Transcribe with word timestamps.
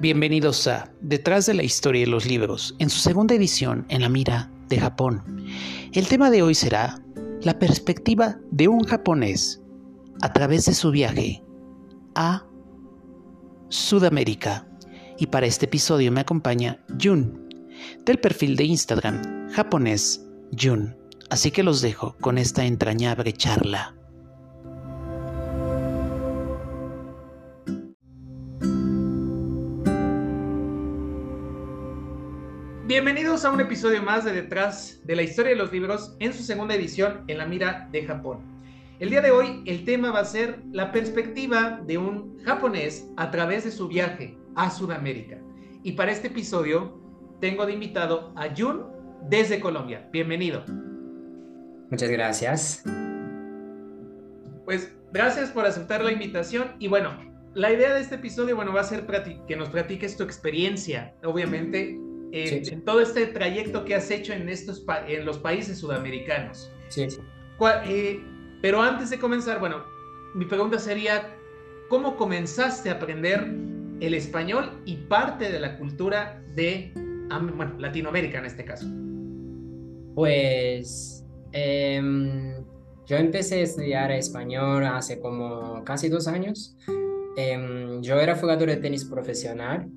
Bienvenidos 0.00 0.68
a 0.68 0.92
Detrás 1.00 1.46
de 1.46 1.54
la 1.54 1.64
historia 1.64 2.02
de 2.02 2.06
los 2.06 2.24
libros, 2.24 2.76
en 2.78 2.88
su 2.88 3.00
segunda 3.00 3.34
edición 3.34 3.84
en 3.88 4.02
la 4.02 4.08
mira 4.08 4.48
de 4.68 4.78
Japón. 4.78 5.44
El 5.92 6.06
tema 6.06 6.30
de 6.30 6.40
hoy 6.40 6.54
será 6.54 7.02
la 7.42 7.58
perspectiva 7.58 8.38
de 8.52 8.68
un 8.68 8.84
japonés 8.84 9.60
a 10.22 10.32
través 10.32 10.66
de 10.66 10.74
su 10.74 10.92
viaje 10.92 11.42
a 12.14 12.46
Sudamérica. 13.70 14.68
Y 15.18 15.26
para 15.26 15.46
este 15.46 15.66
episodio 15.66 16.12
me 16.12 16.20
acompaña 16.20 16.78
Jun, 17.02 17.48
del 18.06 18.20
perfil 18.20 18.54
de 18.54 18.66
Instagram 18.66 19.50
japonés 19.50 20.24
Jun. 20.56 20.96
Así 21.28 21.50
que 21.50 21.64
los 21.64 21.82
dejo 21.82 22.16
con 22.20 22.38
esta 22.38 22.64
entrañable 22.66 23.32
charla. 23.32 23.97
Bienvenidos 32.88 33.44
a 33.44 33.50
un 33.50 33.60
episodio 33.60 34.02
más 34.02 34.24
de 34.24 34.32
Detrás 34.32 35.02
de 35.04 35.14
la 35.14 35.20
historia 35.20 35.50
de 35.50 35.58
los 35.58 35.70
libros 35.70 36.16
en 36.20 36.32
su 36.32 36.42
segunda 36.42 36.74
edición 36.74 37.22
en 37.28 37.36
la 37.36 37.44
mira 37.44 37.86
de 37.92 38.02
Japón. 38.06 38.38
El 38.98 39.10
día 39.10 39.20
de 39.20 39.30
hoy 39.30 39.62
el 39.66 39.84
tema 39.84 40.10
va 40.10 40.20
a 40.20 40.24
ser 40.24 40.62
la 40.72 40.90
perspectiva 40.90 41.82
de 41.86 41.98
un 41.98 42.38
japonés 42.44 43.06
a 43.18 43.30
través 43.30 43.64
de 43.64 43.72
su 43.72 43.88
viaje 43.88 44.38
a 44.56 44.70
Sudamérica. 44.70 45.36
Y 45.82 45.92
para 45.92 46.12
este 46.12 46.28
episodio 46.28 46.98
tengo 47.42 47.66
de 47.66 47.74
invitado 47.74 48.32
a 48.34 48.48
Jun 48.56 48.86
desde 49.28 49.60
Colombia. 49.60 50.08
Bienvenido. 50.10 50.64
Muchas 51.90 52.08
gracias. 52.08 52.84
Pues 54.64 54.96
gracias 55.12 55.50
por 55.50 55.66
aceptar 55.66 56.02
la 56.02 56.10
invitación 56.10 56.72
y 56.78 56.88
bueno, 56.88 57.10
la 57.52 57.70
idea 57.70 57.92
de 57.92 58.00
este 58.00 58.14
episodio 58.14 58.56
bueno 58.56 58.72
va 58.72 58.80
a 58.80 58.84
ser 58.84 59.04
que 59.46 59.56
nos 59.56 59.68
platiques 59.68 60.16
tu 60.16 60.22
experiencia, 60.22 61.14
obviamente 61.22 62.07
eh, 62.32 62.62
en 62.70 62.84
todo 62.84 63.00
este 63.00 63.26
trayecto 63.26 63.84
que 63.84 63.94
has 63.94 64.10
hecho 64.10 64.32
en, 64.32 64.48
estos 64.48 64.84
en 65.06 65.24
los 65.24 65.38
países 65.38 65.78
sudamericanos. 65.78 66.70
Sí. 66.88 67.06
Eh, 67.86 68.20
pero 68.60 68.82
antes 68.82 69.10
de 69.10 69.18
comenzar, 69.18 69.60
bueno, 69.60 69.84
mi 70.34 70.44
pregunta 70.44 70.78
sería, 70.78 71.34
¿cómo 71.88 72.16
comenzaste 72.16 72.90
a 72.90 72.94
aprender 72.94 73.46
el 74.00 74.14
español 74.14 74.80
y 74.84 74.96
parte 74.96 75.50
de 75.50 75.58
la 75.58 75.78
cultura 75.78 76.42
de 76.54 76.92
bueno, 76.94 77.74
Latinoamérica 77.78 78.38
en 78.38 78.46
este 78.46 78.64
caso? 78.64 78.86
Pues 80.14 81.24
em, 81.52 82.54
yo 83.06 83.16
empecé 83.16 83.60
a 83.60 83.62
estudiar 83.62 84.10
español 84.12 84.84
hace 84.84 85.18
como 85.20 85.82
casi 85.84 86.08
dos 86.08 86.28
años. 86.28 86.76
Em, 87.36 88.02
yo 88.02 88.20
era 88.20 88.34
jugador 88.36 88.68
de 88.68 88.76
tenis 88.76 89.04
profesional 89.04 89.88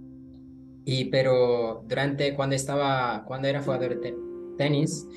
y 0.85 1.05
pero 1.05 1.83
durante 1.87 2.33
cuando 2.33 2.55
estaba, 2.55 3.23
cuando 3.25 3.47
era 3.47 3.61
jugador 3.61 3.99
de 3.99 4.15
tenis, 4.57 5.07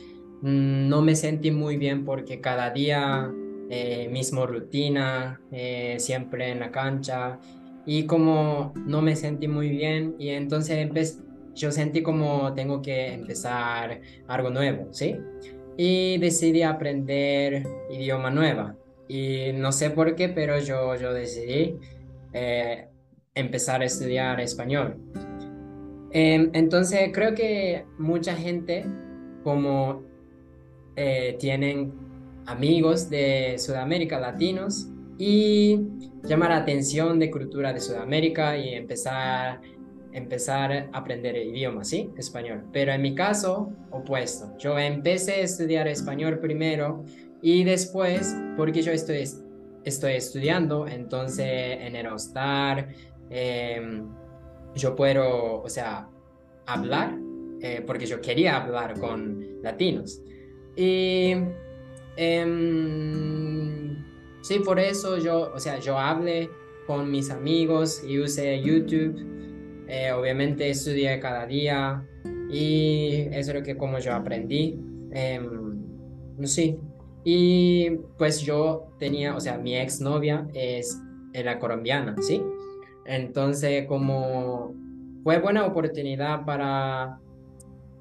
mm, 0.42 0.88
no 0.88 1.02
me 1.02 1.16
sentí 1.16 1.50
muy 1.50 1.76
bien 1.76 2.04
porque 2.04 2.40
cada 2.40 2.70
día 2.70 3.30
eh, 3.70 4.08
mismo 4.10 4.46
rutina, 4.46 5.40
eh, 5.50 5.96
siempre 5.98 6.50
en 6.50 6.60
la 6.60 6.70
cancha 6.70 7.38
y 7.86 8.04
como 8.06 8.72
no 8.86 9.02
me 9.02 9.16
sentí 9.16 9.48
muy 9.48 9.68
bien 9.70 10.16
y 10.18 10.30
entonces 10.30 11.18
yo 11.54 11.72
sentí 11.72 12.02
como 12.02 12.52
tengo 12.54 12.82
que 12.82 13.14
empezar 13.14 14.00
algo 14.28 14.50
nuevo, 14.50 14.88
¿sí? 14.92 15.16
Y 15.76 16.18
decidí 16.18 16.62
aprender 16.62 17.66
idioma 17.90 18.30
nueva 18.30 18.76
y 19.08 19.52
no 19.54 19.72
sé 19.72 19.90
por 19.90 20.14
qué, 20.14 20.28
pero 20.28 20.58
yo, 20.58 20.94
yo 20.96 21.12
decidí 21.12 21.76
eh, 22.32 22.88
empezar 23.34 23.82
a 23.82 23.84
estudiar 23.84 24.40
español. 24.40 24.96
Em, 26.14 26.48
entonces 26.52 27.10
creo 27.12 27.34
que 27.34 27.84
mucha 27.98 28.36
gente 28.36 28.86
como 29.42 30.04
eh, 30.94 31.36
tienen 31.40 31.92
amigos 32.46 33.10
de 33.10 33.56
Sudamérica, 33.58 34.20
latinos, 34.20 34.88
y 35.18 35.80
llamar 36.22 36.50
la 36.50 36.58
atención 36.58 37.18
de 37.18 37.32
cultura 37.32 37.72
de 37.72 37.80
Sudamérica 37.80 38.56
y 38.56 38.74
empezar, 38.74 39.60
empezar 40.12 40.72
a 40.92 40.98
aprender 40.98 41.36
el 41.36 41.48
idioma, 41.48 41.84
¿sí? 41.84 42.10
Español. 42.16 42.64
Pero 42.72 42.92
en 42.92 43.02
mi 43.02 43.16
caso, 43.16 43.72
opuesto. 43.90 44.56
Yo 44.58 44.78
empecé 44.78 45.32
a 45.32 45.40
estudiar 45.40 45.88
español 45.88 46.38
primero 46.38 47.04
y 47.42 47.64
después, 47.64 48.36
porque 48.56 48.82
yo 48.82 48.92
estoy, 48.92 49.28
estoy 49.84 50.12
estudiando, 50.12 50.86
entonces 50.86 51.78
en 51.80 51.96
el 51.96 52.06
hostal, 52.06 52.88
em, 53.30 54.08
yo 54.74 54.94
puedo, 54.96 55.62
o 55.62 55.68
sea, 55.68 56.08
hablar, 56.66 57.18
eh, 57.60 57.82
porque 57.86 58.06
yo 58.06 58.20
quería 58.20 58.56
hablar 58.62 58.98
con 58.98 59.62
latinos. 59.62 60.20
Y 60.76 61.34
em, 62.16 64.04
sí, 64.42 64.58
por 64.60 64.78
eso 64.78 65.18
yo, 65.18 65.52
o 65.54 65.58
sea, 65.58 65.78
yo 65.78 65.98
hablé 65.98 66.50
con 66.86 67.10
mis 67.10 67.30
amigos 67.30 68.02
y 68.06 68.18
usé 68.18 68.60
YouTube. 68.60 69.16
Eh, 69.88 70.12
obviamente 70.12 70.68
estudié 70.70 71.20
cada 71.20 71.46
día 71.46 72.06
y 72.50 73.28
eso 73.32 73.50
es 73.50 73.54
lo 73.54 73.62
que 73.62 73.76
como 73.76 73.98
yo 73.98 74.14
aprendí. 74.14 74.78
Em, 75.12 75.82
sí. 76.44 76.78
Y 77.24 77.90
pues 78.18 78.40
yo 78.40 78.88
tenía, 78.98 79.34
o 79.34 79.40
sea, 79.40 79.56
mi 79.56 79.76
exnovia 79.76 80.46
es 80.52 81.00
la 81.32 81.58
colombiana, 81.58 82.14
¿sí? 82.20 82.42
Entonces, 83.04 83.86
como 83.86 84.74
fue 85.22 85.38
buena 85.38 85.64
oportunidad 85.66 86.44
para, 86.44 87.18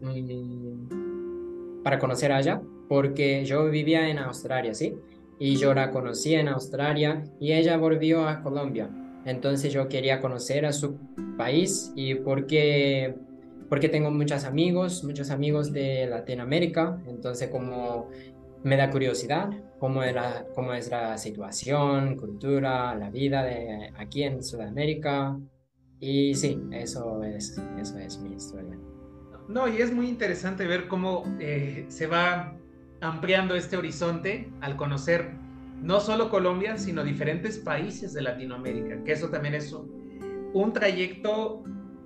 mm, 0.01 1.83
para 1.83 1.99
conocer 1.99 2.31
a 2.31 2.39
ella, 2.39 2.61
porque 2.87 3.45
yo 3.45 3.69
vivía 3.69 4.09
en 4.09 4.19
Australia, 4.19 4.73
¿sí? 4.73 4.95
Y 5.39 5.55
yo 5.55 5.73
la 5.73 5.91
conocí 5.91 6.35
en 6.35 6.47
Australia 6.47 7.23
y 7.39 7.53
ella 7.53 7.77
volvió 7.77 8.27
a 8.27 8.41
Colombia. 8.41 8.89
Entonces 9.25 9.73
yo 9.73 9.87
quería 9.87 10.19
conocer 10.21 10.65
a 10.65 10.73
su 10.73 10.97
país 11.37 11.91
y 11.95 12.15
porque, 12.15 13.15
porque 13.69 13.89
tengo 13.89 14.11
muchos 14.11 14.43
amigos, 14.43 15.03
muchos 15.03 15.29
amigos 15.31 15.71
de 15.71 16.07
Latinoamérica, 16.07 17.01
entonces 17.07 17.49
como 17.49 18.09
me 18.63 18.77
da 18.77 18.89
curiosidad 18.89 19.49
cómo, 19.83 20.01
era, 20.01 20.45
cómo 20.55 20.73
es 20.73 20.89
la 20.89 21.17
situación, 21.17 22.15
cultura, 22.15 22.95
la 22.95 23.09
vida 23.09 23.43
de 23.43 23.91
aquí 23.97 24.23
en 24.23 24.41
Sudamérica. 24.41 25.37
Y 25.99 26.35
sí, 26.35 26.57
eso 26.71 27.21
es, 27.21 27.61
eso 27.77 27.97
es 27.97 28.17
mi 28.19 28.33
historia. 28.33 28.79
No, 29.49 29.67
y 29.67 29.81
es 29.81 29.93
muy 29.93 30.07
interesante 30.07 30.65
ver 30.67 30.87
cómo 30.87 31.25
eh, 31.41 31.83
se 31.89 32.07
va 32.07 32.55
ampliando 33.01 33.55
este 33.55 33.75
horizonte 33.75 34.49
al 34.61 34.77
conocer 34.77 35.31
no 35.81 35.99
solo 35.99 36.29
Colombia, 36.29 36.77
sino 36.77 37.03
diferentes 37.03 37.57
países 37.57 38.13
de 38.13 38.21
Latinoamérica, 38.21 39.03
que 39.03 39.11
eso 39.11 39.27
también 39.27 39.53
es 39.53 39.73
un, 39.73 40.71
trayecto 40.71 41.61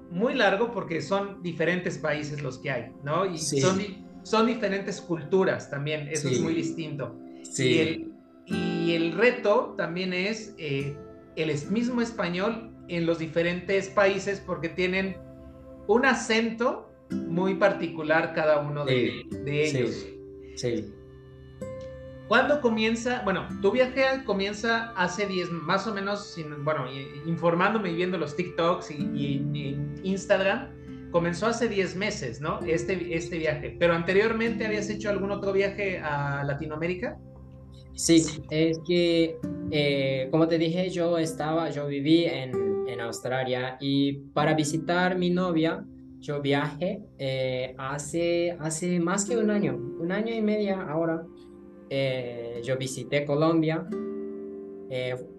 muy 0.09 0.33
largo 0.33 0.71
porque 0.71 0.99
son 0.99 1.43
diferentes 1.43 1.99
países 1.99 2.41
los 2.41 2.57
que 2.57 2.71
hay, 2.71 2.91
¿no? 3.03 3.27
Y 3.27 3.37
son 3.37 4.07
son 4.27 4.45
diferentes 4.45 4.99
culturas 4.99 5.69
también, 5.69 6.09
eso 6.09 6.27
es 6.27 6.41
muy 6.41 6.53
distinto. 6.53 7.15
Sí. 7.51 8.11
Y, 8.45 8.93
el, 8.93 9.11
reto 9.11 9.73
también 9.77 10.13
es 10.13 10.55
eh, 10.57 10.95
el 11.35 11.51
mismo 11.69 12.01
español 12.01 12.71
en 12.87 13.05
los 13.05 13.19
diferentes 13.19 13.89
países 13.89 14.39
porque 14.39 14.69
tienen 14.69 15.17
un 15.87 16.05
acento 16.05 16.89
muy 17.11 17.55
particular 17.55 18.33
cada 18.33 18.59
uno 18.59 18.85
de, 18.85 19.23
ellos. 19.45 20.07
Sí. 20.55 20.93
¿Cuándo 22.29 22.61
comienza? 22.61 23.21
Bueno, 23.23 23.47
tu 23.61 23.71
viaje 23.71 24.03
comienza 24.25 24.91
hace 24.95 25.27
10, 25.27 25.51
más 25.51 25.87
o 25.87 25.93
menos, 25.93 26.37
bueno, 26.63 26.85
informándome 27.25 27.91
y 27.91 27.95
viendo 27.95 28.17
los 28.17 28.35
TikToks 28.35 28.91
y, 28.91 28.95
y 29.53 29.77
Instagram 30.03 30.77
comenzó 31.11 31.47
hace 31.47 31.67
10 31.67 31.95
meses, 31.95 32.41
¿no? 32.41 32.59
Este, 32.65 33.15
este 33.15 33.37
viaje. 33.37 33.75
Pero 33.79 33.93
anteriormente 33.93 34.65
habías 34.65 34.89
hecho 34.89 35.09
algún 35.09 35.31
otro 35.31 35.53
viaje 35.53 35.99
a 35.99 36.43
Latinoamérica? 36.43 37.17
Sí, 37.97 38.23
es 38.51 38.79
que, 38.87 39.39
eh, 39.71 40.27
como 40.29 40.47
te 40.47 40.59
dije, 40.59 40.91
yo 40.91 41.17
estaba, 41.17 41.71
yo 41.71 41.87
viví 41.87 42.25
en, 42.25 42.87
en, 42.87 43.01
Australia 43.01 43.75
y 43.81 44.13
para 44.35 44.53
visitar 44.53 45.17
mi 45.17 45.31
novia, 45.31 45.83
yo 46.19 46.39
viajé 46.39 47.01
eh, 47.17 47.73
hace, 47.79 48.55
hace 48.59 48.99
más 48.99 49.25
que 49.25 49.35
un 49.35 49.49
año, 49.49 49.75
un 49.99 50.11
año 50.11 50.31
y 50.31 50.41
medio 50.43 50.75
ahora. 50.79 51.25
Eh, 51.89 52.61
yo 52.63 52.77
visité 52.77 53.25
Colombia, 53.25 53.87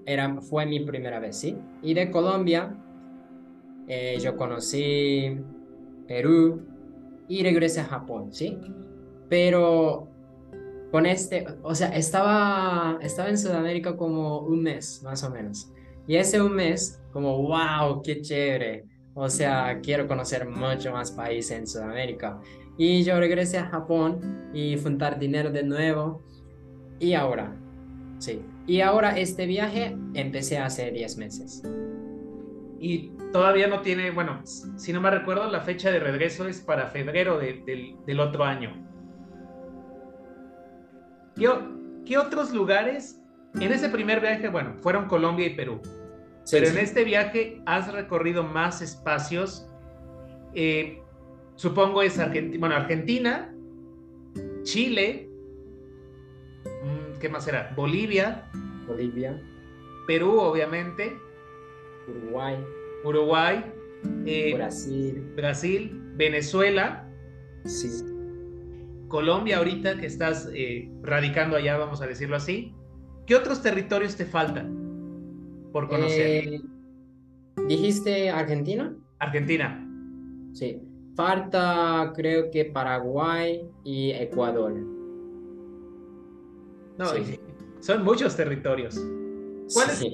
era, 0.05 0.41
fue 0.41 0.67
mi 0.67 0.81
primera 0.81 1.21
vez, 1.21 1.37
¿sí? 1.37 1.57
Y 1.83 1.95
de 1.95 2.11
Colombia 2.11 2.77
yo 4.21 4.37
conocí 4.37 5.39
Perú 6.09 6.61
y 7.29 7.43
regresé 7.45 7.81
a 7.81 7.85
Japón, 7.85 8.33
¿sí? 8.33 8.59
Pero 9.29 10.09
con 10.91 11.07
este, 11.07 11.47
o 11.63 11.75
sea, 11.75 11.89
estaba, 11.89 12.99
estaba 13.03 13.29
en 13.29 13.39
Sudamérica 13.39 13.97
como 13.97 14.41
un 14.41 14.63
mes, 14.63 15.03
más 15.03 15.23
o 15.23 15.31
menos. 15.31 15.73
Y 16.07 16.17
ese 16.17 16.41
un 16.41 16.55
mes, 16.55 17.03
como, 17.13 17.43
wow, 17.43 18.01
qué 18.03 18.23
chévere. 18.23 18.85
O 19.15 19.29
sea, 19.29 19.81
quiero 19.83 20.07
conocer 20.07 20.49
mucho 20.49 20.93
más 20.93 21.11
países 21.11 21.59
en 21.59 21.67
Sudamérica. 21.67 22.41
Y 22.79 23.03
yo 23.03 23.19
regresé 23.19 23.59
a 23.59 23.67
Japón 23.67 24.51
y 24.55 24.79
juntar 24.79 25.19
dinero 25.19 25.51
de 25.51 25.65
nuevo. 25.65 26.23
Y 26.99 27.13
ahora, 27.13 27.55
sí. 28.19 28.41
Y 28.67 28.81
ahora 28.81 29.19
este 29.19 29.47
viaje 29.47 29.97
empecé 30.15 30.59
hace 30.59 30.91
10 30.91 31.19
meses. 31.19 31.63
Y 32.81 33.11
todavía 33.33 33.67
no 33.67 33.83
tiene, 33.83 34.11
bueno, 34.11 34.41
si 34.45 34.93
no 34.93 35.01
me 35.01 35.11
recuerdo, 35.11 35.51
la 35.51 35.61
fecha 35.61 35.91
de 35.91 35.99
regreso 35.99 36.47
es 36.47 36.61
para 36.61 36.87
febrero 36.87 37.39
del 37.39 38.21
otro 38.21 38.45
año. 38.45 38.88
¿Qué, 41.39 41.49
¿Qué, 42.05 42.19
otros 42.19 42.53
lugares? 42.53 43.21
En 43.61 43.73
ese 43.73 43.89
primer 43.89 44.21
viaje, 44.21 44.49
bueno, 44.49 44.75
fueron 44.81 45.07
Colombia 45.07 45.47
y 45.47 45.55
Perú. 45.55 45.81
pero 46.51 46.67
en 46.67 46.79
este 46.79 47.05
viaje 47.05 47.63
has 47.67 47.93
recorrido 47.93 48.43
más 48.43 48.83
espacios. 48.83 49.69
Eh, 50.55 51.01
supongo 51.57 52.03
es 52.03 52.19
Argentina, 52.19 52.61
bueno, 52.61 52.75
Argentina, 52.75 53.55
Chile, 54.63 55.29
mm, 56.65 57.19
¿qué 57.21 57.29
más 57.29 57.47
era? 57.49 57.73
Bolivia. 57.77 58.51
Bolivia. 58.87 59.41
Perú, 60.07 60.39
obviamente. 60.39 61.17
Uruguay. 62.09 62.57
Uruguay. 63.05 63.65
Eh, 64.25 64.55
Brasil. 64.55 65.33
Brasil. 65.37 66.01
Venezuela. 66.17 67.07
Sí. 67.65 68.18
Colombia 69.09 69.59
ahorita 69.59 69.99
que 69.99 70.07
estás 70.07 70.49
eh, 70.55 70.91
radicando 71.03 71.57
allá, 71.57 71.77
vamos 71.77 72.01
a 72.03 72.07
decirlo 72.07 72.37
así. 72.37 72.75
¿Qué 73.27 73.35
otros 73.35 73.63
territorios 73.63 74.17
te 74.17 74.25
faltan 74.25 75.71
por 75.73 75.89
conocer? 75.89 76.45
Eh, 76.45 76.63
¿Dijiste 77.67 78.31
Argentina? 78.31 78.97
Argentina. 79.19 79.85
Sí. 80.53 80.81
Falta 81.17 82.13
creo 82.15 82.51
que 82.51 82.67
Paraguay 82.67 83.69
y 83.85 84.11
Ecuador. 84.13 84.73
No, 86.97 87.07
son 87.81 88.05
muchos 88.05 88.37
territorios. 88.37 89.01
¿Cuáles, 89.73 90.05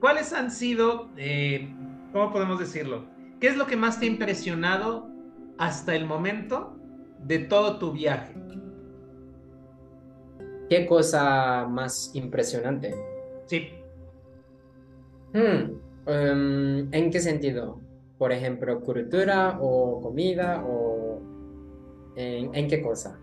¿cuáles 0.00 0.32
han 0.32 0.50
sido, 0.50 1.10
eh, 1.16 1.68
cómo 2.12 2.32
podemos 2.32 2.58
decirlo? 2.58 3.04
¿Qué 3.40 3.48
es 3.48 3.56
lo 3.56 3.66
que 3.66 3.76
más 3.76 3.98
te 3.98 4.06
ha 4.06 4.08
impresionado 4.08 5.08
hasta 5.58 5.94
el 5.94 6.06
momento 6.06 6.76
de 7.24 7.38
todo 7.40 7.78
tu 7.78 7.92
viaje? 7.92 8.34
¿Qué 10.68 10.86
cosa 10.86 11.66
más 11.68 12.10
impresionante? 12.14 12.94
Sí. 13.46 13.68
Hmm, 15.32 15.78
em, 16.06 16.92
¿En 16.92 17.10
qué 17.10 17.20
sentido? 17.20 17.80
Por 18.18 18.32
ejemplo, 18.32 18.80
cultura 18.80 19.58
o 19.60 20.00
comida 20.00 20.64
o 20.66 21.20
en, 22.16 22.54
en, 22.54 22.68
qué 22.68 22.82
cosa? 22.82 23.18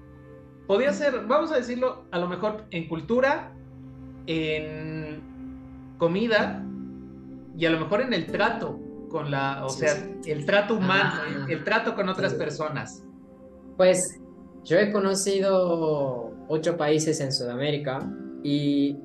Podría 0.67 0.93
ser, 0.93 1.25
vamos 1.25 1.51
a 1.51 1.55
decirlo, 1.55 2.05
a 2.11 2.19
lo 2.19 2.27
mejor 2.27 2.65
en 2.71 2.87
cultura, 2.87 3.53
en 4.27 5.21
comida 5.97 6.63
y 7.57 7.65
a 7.65 7.71
lo 7.71 7.79
mejor 7.79 8.01
en 8.01 8.13
el 8.13 8.27
trato 8.27 8.79
con 9.09 9.31
la, 9.31 9.65
o 9.65 9.69
sea, 9.69 9.93
el 10.25 10.45
trato 10.45 10.75
humano, 10.75 11.11
ah. 11.15 11.45
el, 11.49 11.63
trato 11.63 11.95
con 11.95 12.07
otras 12.07 12.33
personas. 12.35 13.03
Pues 13.79 14.19
yo 14.65 14.77
he 14.77 14.91
conocido 14.91 16.33
ocho 16.49 16.75
países 16.75 17.21
en 17.21 17.31
Sudamérica 17.31 18.01
y 18.43 18.97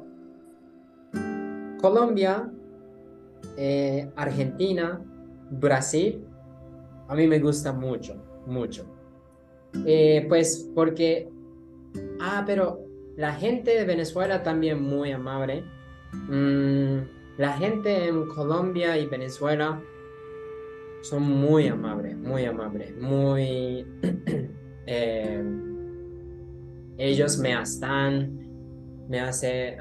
Colombia, 1.80 2.50
eh, 3.56 4.10
Argentina, 4.16 5.00
Brasil, 5.48 6.26
a 7.06 7.14
mí 7.14 7.28
me 7.28 7.38
gusta 7.38 7.72
mucho, 7.72 8.16
mucho. 8.48 8.84
Eh, 9.86 10.26
pues 10.28 10.68
porque, 10.74 11.30
ah, 12.20 12.42
pero 12.44 12.80
la 13.16 13.32
gente 13.32 13.76
de 13.76 13.84
Venezuela 13.84 14.42
también 14.42 14.82
muy 14.82 15.12
amable. 15.12 15.62
Mm, 16.28 17.38
la 17.38 17.52
gente 17.52 18.08
en 18.08 18.26
Colombia 18.26 18.98
y 18.98 19.06
Venezuela 19.06 19.80
son 21.02 21.22
muy 21.22 21.68
amables, 21.68 22.16
muy 22.16 22.44
amables, 22.44 22.92
muy 23.00 23.86
Eh, 24.86 25.42
ellos 26.98 27.38
me 27.38 27.60
están, 27.60 28.38
me 29.08 29.20
hace, 29.20 29.76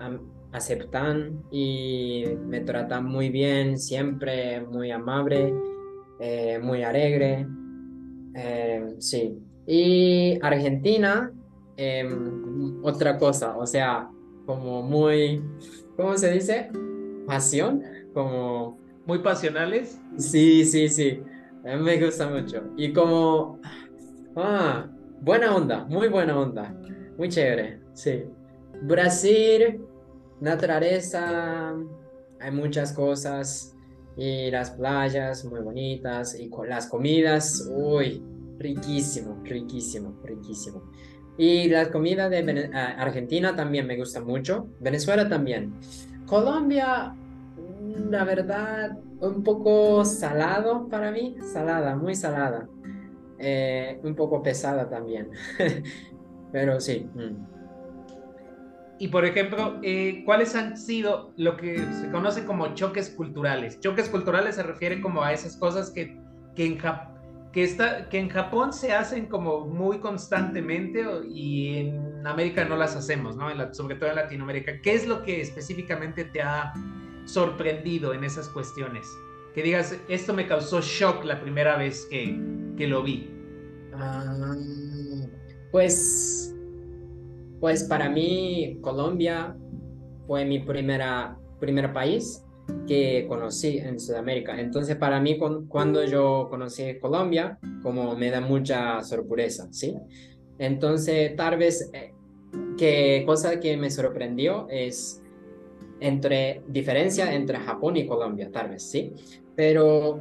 aceptan 0.52 1.44
y 1.52 2.26
me 2.46 2.62
tratan 2.62 3.06
muy 3.06 3.30
bien, 3.30 3.78
siempre 3.78 4.62
muy 4.62 4.92
amable, 4.92 5.54
eh, 6.20 6.60
muy 6.62 6.84
alegre. 6.84 7.48
Eh, 8.36 8.96
sí. 9.00 9.38
Y 9.68 10.40
Argentina, 10.42 11.32
em, 11.78 12.84
otra 12.84 13.18
cosa, 13.18 13.58
o 13.58 13.66
sea, 13.66 14.10
como 14.46 14.82
muy, 14.82 15.42
¿cómo 15.96 16.18
se 16.18 16.32
dice? 16.32 16.70
Pasión, 17.28 17.84
como... 18.14 18.82
Muy 19.06 19.20
pasionales. 19.20 20.00
Sí, 20.18 20.64
sí, 20.64 20.88
sí. 20.88 21.20
Me 21.64 22.02
gusta 22.02 22.30
mucho. 22.30 22.64
Y 22.78 22.94
como 22.94 23.60
Ah, 24.36 24.88
buena 25.24 25.56
onda, 25.56 25.86
muy 25.86 26.10
buena 26.10 26.38
onda. 26.38 26.76
Muy 27.18 27.30
chévere, 27.30 27.80
sí. 27.94 28.24
Brasil, 28.82 29.82
naturaleza, 30.42 31.74
hay 32.40 32.52
muchas 32.52 32.92
cosas. 32.94 33.76
Y 34.16 34.52
las 34.52 34.72
playas 34.72 35.46
muy 35.46 35.62
bonitas. 35.62 36.38
Y 36.40 36.50
las 36.68 36.88
comidas, 36.88 37.68
uy, 37.72 38.22
riquísimo, 38.60 39.42
riquísimo, 39.44 40.20
riquísimo. 40.24 40.92
Y 41.38 41.70
la 41.70 41.90
comida 41.90 42.30
de 42.30 42.70
ah, 42.74 42.96
Argentina 43.00 43.56
también 43.56 43.88
me 43.88 43.98
gusta 43.98 44.22
mucho. 44.22 44.68
Venezuela 44.80 45.28
también. 45.28 45.74
Colombia, 46.28 47.16
la 48.10 48.24
verdad, 48.24 48.98
un 49.20 49.44
poco 49.44 50.06
salado 50.06 50.88
para 50.90 51.12
mí. 51.12 51.38
Salada, 51.54 51.96
muy 51.96 52.14
salada. 52.14 52.68
Eh, 53.46 54.00
un 54.04 54.16
poco 54.16 54.42
pesada 54.42 54.90
también. 54.90 55.30
Pero 56.54 56.80
sí. 56.80 57.10
Mm. 57.14 57.54
Y 59.00 59.10
por 59.10 59.26
ejemplo, 59.26 59.80
eh, 59.84 60.22
¿cuáles 60.24 60.56
han 60.56 60.78
sido 60.78 61.34
lo 61.36 61.58
que 61.58 61.78
se 61.78 62.10
conoce 62.12 62.46
como 62.46 62.74
choques 62.74 63.10
culturales? 63.10 63.80
Choques 63.82 64.08
culturales 64.08 64.56
se 64.56 64.64
refiere 64.64 65.02
como 65.02 65.24
a 65.24 65.34
esas 65.34 65.58
cosas 65.58 65.90
que, 65.92 66.18
que, 66.56 66.66
en, 66.66 66.78
que, 67.52 67.64
está, 67.64 68.08
que 68.08 68.20
en 68.20 68.30
Japón 68.30 68.72
se 68.72 68.94
hacen 68.94 69.26
como 69.26 69.66
muy 69.66 69.98
constantemente 70.00 71.04
y 71.28 71.80
en 71.80 72.26
América 72.26 72.64
no 72.64 72.78
las 72.78 72.96
hacemos, 72.96 73.36
¿no? 73.36 73.50
sobre 73.74 73.96
todo 73.96 74.10
en 74.10 74.16
Latinoamérica. 74.16 74.80
¿Qué 74.82 74.94
es 74.94 75.06
lo 75.06 75.24
que 75.24 75.42
específicamente 75.42 76.24
te 76.26 76.42
ha 76.42 76.72
sorprendido 77.26 78.14
en 78.14 78.24
esas 78.24 78.48
cuestiones? 78.48 79.06
Que 79.54 79.64
digas, 79.64 80.00
esto 80.08 80.34
me 80.34 80.48
causó 80.48 80.80
shock 80.82 81.26
la 81.26 81.42
primera 81.42 81.76
vez 81.78 82.08
que, 82.10 82.40
que 82.78 82.88
lo 82.88 83.04
vi. 83.04 83.33
Ah, 83.96 84.56
pues, 85.72 86.56
pues 87.60 87.84
para 87.86 88.10
mí 88.10 88.78
Colombia 88.82 89.56
fue 90.28 90.46
mi 90.46 90.60
primera, 90.60 91.38
primer 91.60 91.92
país 91.94 92.44
que 92.88 93.26
conocí 93.28 93.78
en 93.78 94.00
Sudamérica. 94.00 94.60
Entonces 94.60 94.96
para 94.96 95.20
mí 95.20 95.38
cuando 95.68 96.06
yo 96.06 96.48
conocí 96.50 96.98
Colombia, 97.00 97.60
como 97.82 98.16
me 98.16 98.30
da 98.30 98.42
mucha 98.42 99.02
sorpresa, 99.04 99.68
¿sí? 99.72 99.96
Entonces 100.58 101.36
tal 101.36 101.58
vez 101.58 101.90
eh, 101.94 102.14
que 102.78 103.24
cosa 103.26 103.60
que 103.60 103.76
me 103.78 103.90
sorprendió 103.90 104.68
es 104.70 105.22
entre 106.00 106.64
diferencia 106.68 107.34
entre 107.34 107.58
Japón 107.60 107.98
y 107.98 108.06
Colombia, 108.06 108.50
tal 108.52 108.70
vez, 108.70 108.84
¿sí? 108.84 109.14
Pero 109.56 110.20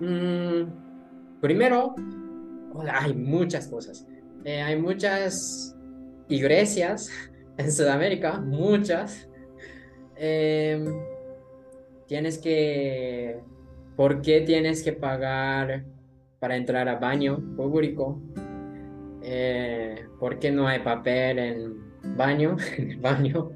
mm, 0.00 1.40
primero 1.40 1.94
hay 2.92 3.14
muchas 3.14 3.68
cosas. 3.68 4.06
Eh, 4.44 4.60
hay 4.60 4.80
muchas 4.80 5.76
iglesias 6.28 7.10
en 7.56 7.72
Sudamérica, 7.72 8.40
muchas. 8.40 9.28
Em, 10.16 10.84
tienes 12.06 12.38
que... 12.38 13.40
¿Por 13.96 14.22
qué 14.22 14.40
tienes 14.40 14.82
que 14.82 14.94
pagar 14.94 15.84
para 16.38 16.56
entrar 16.56 16.88
a 16.88 16.96
baño 16.96 17.38
público? 17.54 18.20
Eh, 19.22 20.06
¿Por 20.18 20.38
qué 20.38 20.50
no 20.50 20.66
hay 20.66 20.78
papel 20.78 21.38
en 21.38 22.16
baño? 22.16 22.56
en 22.78 23.02
baño. 23.02 23.50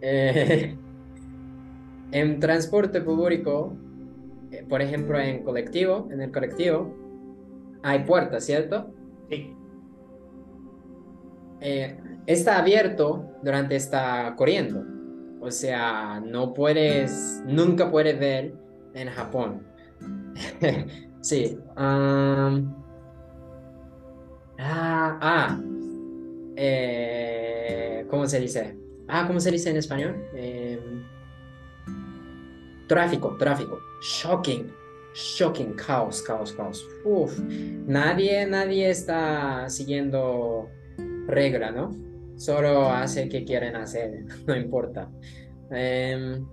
Eh, 0.00 0.74
en 2.12 2.40
transporte 2.40 3.02
público, 3.02 3.76
por 4.68 4.80
ejemplo, 4.80 5.20
en 5.20 5.42
colectivo, 5.42 6.08
en 6.10 6.22
el 6.22 6.32
colectivo, 6.32 7.01
hay 7.82 8.04
puertas, 8.04 8.44
¿cierto? 8.44 8.92
Sí. 9.30 9.56
Eh, 11.60 11.98
está 12.26 12.58
abierto 12.58 13.30
durante 13.42 13.76
está 13.76 14.34
corriendo. 14.36 14.84
O 15.40 15.50
sea, 15.50 16.20
no 16.20 16.54
puedes, 16.54 17.42
nunca 17.46 17.90
puedes 17.90 18.18
ver 18.18 18.54
en 18.94 19.08
Japón. 19.08 19.66
Sí. 21.22 21.56
ah, 21.76 22.50
ah 24.58 25.60
eh, 26.56 28.06
¿cómo 28.10 28.26
se 28.26 28.40
dice? 28.40 28.76
Ah, 29.08 29.26
¿cómo 29.26 29.40
se 29.40 29.50
dice 29.50 29.70
en 29.70 29.76
español? 29.76 30.16
Em, 30.34 31.04
tráfico, 32.88 33.36
tráfico. 33.36 33.78
Shocking. 34.02 34.72
Shocking. 35.14 35.74
Caos, 35.74 36.22
caos, 36.22 36.52
caos. 36.52 36.88
Uf. 37.04 37.38
Nadie, 37.86 38.46
nadie 38.46 38.90
está 38.90 39.68
siguiendo 39.68 40.68
regla, 41.26 41.70
¿no? 41.70 41.90
Solo 42.36 42.90
hace 42.90 43.28
que 43.28 43.44
quieren 43.44 43.76
hacer, 43.76 44.24
no 44.46 44.56
importa. 44.56 45.10
Em, 45.70 46.44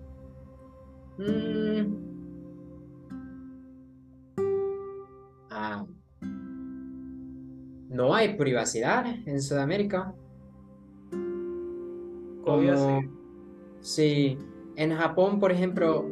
mm, 1.17 1.95
ah, 5.49 5.85
no 7.89 8.13
hay 8.13 8.35
privacidad 8.37 9.05
en 9.25 9.41
Sudamérica. 9.41 10.13
Como, 12.43 13.01
sí, 13.81 14.37
en 14.75 14.95
Japón, 14.95 15.39
por 15.39 15.51
ejemplo, 15.51 16.07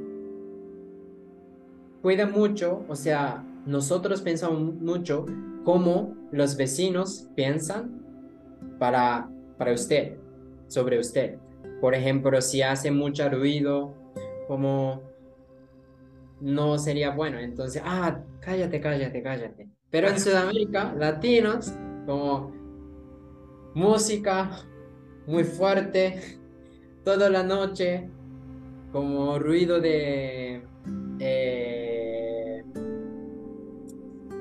cuida 2.07 2.25
mucho, 2.25 2.85
o 2.87 2.95
sea, 2.95 3.43
nosotros 3.65 4.21
pensamos 4.21 4.75
mucho 4.75 5.25
cómo 5.65 6.15
los 6.31 6.55
vecinos 6.55 7.27
piensan 7.35 8.01
para, 8.79 9.29
para 9.57 9.73
usted, 9.73 10.15
sobre 10.69 10.99
usted. 10.99 11.35
Por 11.81 11.93
ejemplo, 11.93 12.41
si 12.41 12.61
hace 12.61 12.91
mucho 12.91 13.27
ruido, 13.29 13.93
como 14.47 15.03
no 16.39 16.77
sería 16.77 17.09
bueno, 17.09 17.39
entonces, 17.39 17.81
ah, 17.83 18.21
cállate, 18.39 18.79
cállate, 18.79 19.21
cállate. 19.21 19.67
Pero 19.89 20.07
en 20.07 20.17
Sudamérica, 20.17 20.95
latinos, 20.97 21.73
como 22.05 22.53
música 23.75 24.61
muy 25.25 25.43
fuerte, 25.43 26.39
toda 27.03 27.29
la 27.29 27.43
noche, 27.43 28.09
como 28.93 29.37
ruido 29.39 29.81
de 29.81 30.61
eh, 31.19 31.76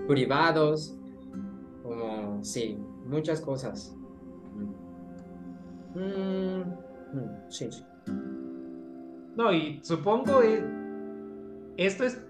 privados, 0.07 0.97
como, 1.83 2.43
sí, 2.45 2.79
muchas 3.07 3.41
cosas. 3.41 3.97
Mm, 5.95 6.61
mm, 6.61 7.51
sí, 7.51 7.71
sí. 7.71 7.85
No, 9.37 9.53
y 9.53 9.81
supongo 9.83 10.43
eh, 10.43 10.65
esto 11.77 12.05
es, 12.05 12.25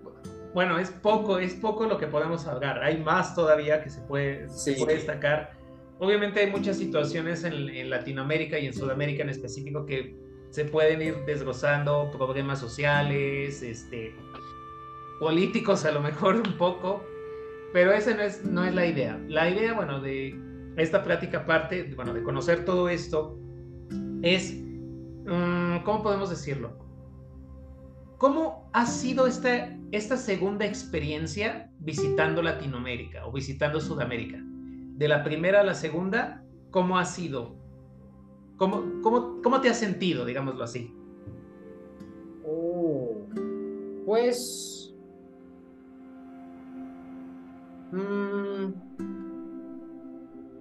bueno, 0.54 0.78
es 0.78 0.90
poco, 0.90 1.38
es 1.38 1.54
poco 1.54 1.87
lo 1.87 1.99
que 1.99 2.06
podemos 2.06 2.47
hablar. 2.47 2.83
Hay 2.83 3.02
más 3.02 3.35
todavía 3.35 3.83
que 3.83 3.90
se 3.90 4.00
puede, 4.02 4.47
puede 4.78 4.95
destacar. 4.95 5.52
Obviamente 5.99 6.40
hay 6.40 6.50
muchas 6.50 6.76
situaciones 6.76 7.45
en, 7.45 7.54
en, 7.54 7.90
Latinoamérica 7.90 8.59
y 8.59 8.66
en 8.66 8.75
Sudamérica 8.75 9.23
en 9.23 9.30
específico 9.30 9.87
que 9.87 10.16
se 10.50 10.64
pueden 10.64 11.00
ir 11.02 11.16
desglosando, 11.26 12.11
problemas 12.11 12.59
sociales, 12.59 13.62
este, 13.62 14.14
políticos 15.21 15.85
a 15.85 15.92
lo 15.92 16.00
mejor 16.00 16.37
un 16.37 16.56
poco, 16.59 17.04
pero 17.76 17.92
esa 17.92 18.14
no 18.14 18.23
es, 18.23 18.42
no 18.42 18.64
es 18.64 18.75
la 18.75 18.87
idea. 18.87 19.21
La 19.28 19.50
idea, 19.50 19.75
bueno, 19.75 20.00
de 20.00 20.35
esta 20.78 21.02
plática 21.04 21.40
aparte, 21.40 21.92
bueno, 21.95 22.14
de 22.14 22.23
conocer 22.23 22.64
todo 22.64 22.88
esto, 22.88 23.38
es, 24.23 24.54
um, 24.54 25.83
¿cómo 25.85 26.02
podemos 26.02 26.30
decirlo? 26.30 26.78
¿Cómo 28.16 28.71
ha 28.73 28.87
sido 28.87 29.26
esta, 29.26 29.78
esta 29.92 30.16
segunda 30.16 30.64
experiencia 30.64 31.71
visitando 31.80 32.40
Latinoamérica 32.40 33.26
o 33.26 33.33
visitando 33.33 33.78
Sudamérica? 33.78 34.38
De 34.40 35.06
la 35.06 35.23
primera 35.23 35.61
a 35.61 35.62
la 35.62 35.75
segunda, 35.75 36.42
¿cómo 36.71 36.99
ha 36.99 37.04
sido? 37.04 37.59
¿Cómo, 38.56 39.02
cómo, 39.02 39.42
cómo 39.42 39.61
te 39.61 39.68
has 39.68 39.78
sentido, 39.78 40.25
digámoslo 40.25 40.64
así? 40.64 40.97
Oh, 42.42 43.26
pues... 44.06 44.75
Mmm, 47.93 48.73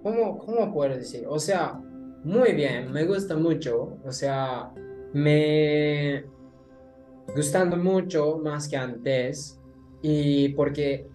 ¿cómo, 0.02 0.38
¿Cómo 0.38 0.72
puedo 0.72 0.96
decir? 0.96 1.24
O 1.28 1.38
sea, 1.38 1.80
muy 2.24 2.52
bien, 2.52 2.92
me 2.92 3.04
gusta 3.04 3.36
mucho. 3.36 3.98
O 4.04 4.12
sea, 4.12 4.72
me 5.12 6.24
gustando 7.34 7.76
mucho 7.76 8.38
más 8.42 8.68
que 8.68 8.76
antes. 8.76 9.60
Y 10.02 10.50
porque 10.50 11.08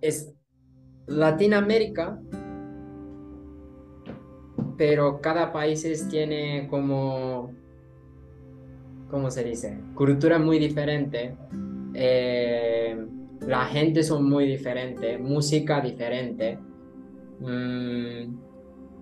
es 0.00 0.32
Latinoamérica, 1.06 2.20
pero 4.76 5.20
cada 5.20 5.52
país 5.52 6.08
tiene 6.08 6.66
como, 6.68 7.52
¿cómo 9.10 9.30
se 9.30 9.44
dice? 9.44 9.78
Cultura 9.94 10.38
muy 10.38 10.58
diferente. 10.58 11.36
Eh, 11.94 12.96
la 13.46 13.64
gente 13.66 14.02
son 14.02 14.28
muy 14.28 14.46
diferente, 14.46 15.18
música 15.18 15.80
diferente. 15.80 16.58
Mm, 17.40 18.34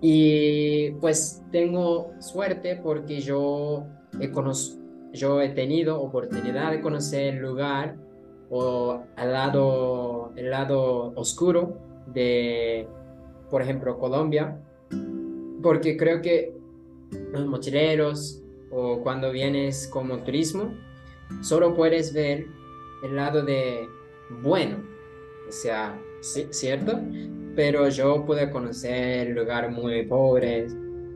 y 0.01 0.91
pues 0.91 1.43
tengo 1.51 2.13
suerte 2.19 2.79
porque 2.81 3.19
yo 3.19 3.85
he, 4.19 4.31
yo 5.13 5.41
he 5.41 5.49
tenido 5.49 6.01
oportunidad 6.01 6.71
de 6.71 6.81
conocer 6.81 7.35
el 7.35 7.41
lugar 7.41 7.97
o 8.49 9.03
al 9.15 9.33
lado, 9.33 10.31
el 10.35 10.49
lado 10.49 11.13
oscuro 11.15 11.77
de, 12.07 12.87
por 13.49 13.61
ejemplo, 13.61 13.99
Colombia, 13.99 14.57
porque 15.61 15.97
creo 15.97 16.21
que 16.21 16.53
los 17.33 17.45
mochileros 17.45 18.41
o 18.71 19.01
cuando 19.01 19.31
vienes 19.31 19.87
como 19.87 20.19
turismo, 20.19 20.73
solo 21.41 21.75
puedes 21.75 22.13
ver 22.13 22.45
el 23.03 23.15
lado 23.15 23.43
de 23.43 23.87
bueno, 24.29 24.77
o 25.47 25.51
sea, 25.51 25.99
sí, 26.21 26.47
¿cierto? 26.51 26.99
pero 27.59 27.89
yo 27.89 28.25
pude 28.25 28.49
conocer 28.49 29.31
lugares 29.31 29.69
muy 29.69 30.05
pobres, 30.05 30.73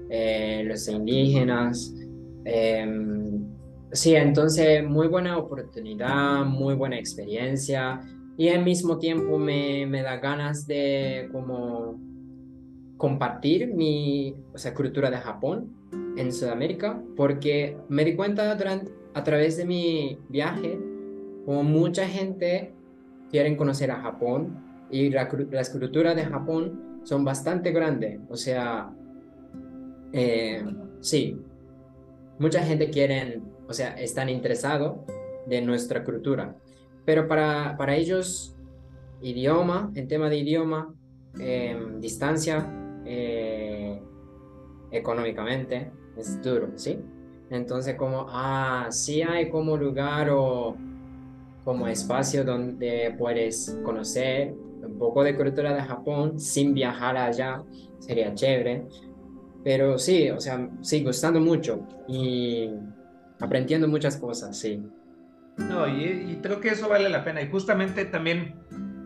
eh, 0.09 0.61
los 0.65 0.85
indígenas. 0.89 1.95
Em, 2.43 3.45
sí, 3.93 4.13
entonces 4.13 4.83
muy 4.85 5.07
buena 5.07 5.37
oportunidad, 5.37 6.43
muy 6.43 6.75
buena 6.75 6.99
experiencia 6.99 8.01
y 8.35 8.49
al 8.49 8.65
mismo 8.65 8.97
tiempo 8.97 9.37
me, 9.37 9.85
me 9.85 10.01
da 10.01 10.17
ganas 10.17 10.67
de 10.67 11.29
como 11.31 11.97
compartir 12.97 13.73
mi 13.73 14.35
o 14.53 14.57
sea, 14.57 14.73
cultura 14.73 15.09
de 15.09 15.17
Japón 15.17 15.71
en 16.17 16.33
Sudamérica 16.33 17.01
porque 17.15 17.77
me 17.87 18.03
di 18.03 18.17
cuenta 18.17 18.53
durante, 18.55 18.91
a 19.13 19.23
través 19.23 19.55
de 19.55 19.65
mi 19.65 20.17
viaje 20.27 20.77
como 21.45 21.63
mucha 21.63 22.05
gente 22.05 22.73
quiere 23.33 23.57
conocer 23.57 23.89
a 23.89 23.99
Japón 23.99 24.85
y 24.91 25.09
la, 25.09 25.27
las 25.49 25.71
culturas 25.71 26.15
de 26.15 26.23
Japón 26.23 27.01
son 27.01 27.25
bastante 27.25 27.71
grandes. 27.71 28.19
O 28.29 28.37
sea, 28.37 28.93
eh, 30.11 30.63
sí, 30.99 31.41
mucha 32.37 32.61
gente 32.61 32.91
quiere, 32.91 33.41
o 33.67 33.73
sea, 33.73 33.99
están 33.99 34.29
interesados 34.29 34.99
de 35.47 35.63
nuestra 35.63 36.03
cultura. 36.03 36.55
Pero 37.05 37.27
para, 37.27 37.75
para 37.75 37.95
ellos, 37.95 38.55
idioma, 39.23 39.91
en 39.95 40.07
tema 40.07 40.29
de 40.29 40.37
idioma, 40.37 40.93
em, 41.39 41.99
distancia, 41.99 42.69
eh, 43.03 43.99
económicamente, 44.91 45.89
es 46.15 46.39
duro, 46.43 46.69
¿sí? 46.75 46.99
Entonces, 47.49 47.95
como, 47.95 48.27
ah, 48.29 48.89
sí 48.91 49.23
hay 49.23 49.49
como 49.49 49.75
lugar 49.75 50.29
o 50.29 50.77
como 51.63 51.87
espacio 51.87 52.43
donde 52.43 53.15
puedes 53.17 53.77
conocer 53.83 54.53
un 54.85 54.97
poco 54.97 55.23
de 55.23 55.35
cultura 55.35 55.73
de 55.73 55.81
Japón 55.81 56.39
sin 56.39 56.73
viajar 56.73 57.17
allá, 57.17 57.63
sería 57.99 58.33
chévere. 58.33 58.85
Pero 59.63 59.97
sí, 59.97 60.29
o 60.29 60.39
sea, 60.39 60.69
sí, 60.81 61.03
gustando 61.03 61.39
mucho 61.39 61.87
y 62.07 62.69
aprendiendo 63.39 63.87
muchas 63.87 64.17
cosas, 64.17 64.59
sí. 64.59 64.83
No, 65.57 65.87
y, 65.87 66.39
creo 66.41 66.59
que 66.59 66.69
eso 66.69 66.89
vale 66.89 67.09
la 67.09 67.23
pena. 67.23 67.41
Y 67.41 67.49
justamente 67.49 68.05
también 68.05 68.55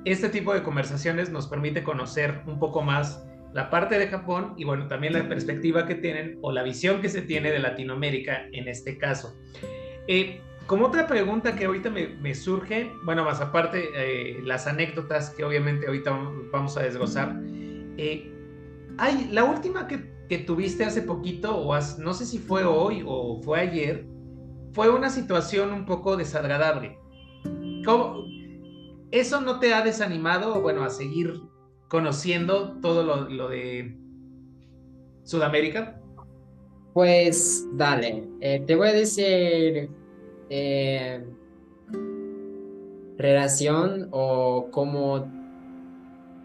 este 0.06 0.30
tipo 0.30 0.54
de 0.54 0.64
conversaciones 0.64 1.30
nos 1.30 1.48
permite 1.48 1.84
conocer 1.84 2.42
un 2.48 2.58
poco 2.58 2.82
más 2.82 3.24
la 3.54 3.70
parte 3.70 4.00
de 4.00 4.08
Japón 4.08 4.54
y 4.58 4.64
bueno, 4.64 4.88
también 4.88 5.14
la 5.14 5.28
perspectiva 5.28 5.86
que 5.86 5.96
tienen 5.96 6.38
o 6.42 6.52
la 6.52 6.64
visión 6.64 7.02
que 7.02 7.10
se 7.10 7.22
tiene 7.22 7.52
de 7.52 7.60
Latinoamérica 7.60 8.48
en 8.52 8.68
este 8.68 8.98
caso. 8.98 9.36
Eh, 10.08 10.42
como 10.68 10.88
otra 10.88 11.08
pregunta 11.08 11.56
que 11.56 11.66
ahorita 11.66 11.90
me, 11.90 12.36
surge, 12.36 12.92
bueno, 13.04 13.24
más 13.24 13.42
aparte 13.42 13.90
eh, 13.96 14.42
las 14.44 14.68
anécdotas 14.68 15.30
que 15.32 15.44
obviamente 15.44 15.88
ahorita 15.88 16.12
vamos 16.52 16.78
a 16.78 16.84
desglosar. 16.84 17.40
Eh, 17.98 18.34
la 19.32 19.44
última 19.46 19.88
que, 19.88 20.12
que, 20.28 20.40
tuviste 20.40 20.84
hace 20.84 21.02
poquito, 21.02 21.58
o 21.58 21.74
no 22.00 22.14
sé 22.14 22.26
si 22.26 22.38
fue 22.38 22.66
hoy 22.66 23.04
o 23.06 23.42
fue 23.42 23.62
ayer, 23.62 24.06
fue 24.74 24.90
una 24.90 25.10
situación 25.10 25.72
un 25.72 25.86
poco 25.86 26.18
desagradable. 26.18 27.00
¿Eso 29.12 29.40
no 29.40 29.60
te 29.60 29.74
ha 29.74 29.82
desanimado, 29.82 30.62
bueno, 30.62 30.84
a 30.84 30.90
seguir 30.90 31.42
conociendo 31.88 32.78
todo 32.82 33.04
lo, 33.04 33.48
de 33.48 33.98
Sudamérica? 35.24 36.02
Pues 36.94 37.66
dale, 37.74 38.28
eh, 38.42 38.62
te 38.68 38.76
voy 38.76 38.90
a 38.90 38.94
decir 38.94 39.90
eh, 40.50 41.24
relación 43.18 44.08
o 44.12 44.68
cómo, 44.72 45.25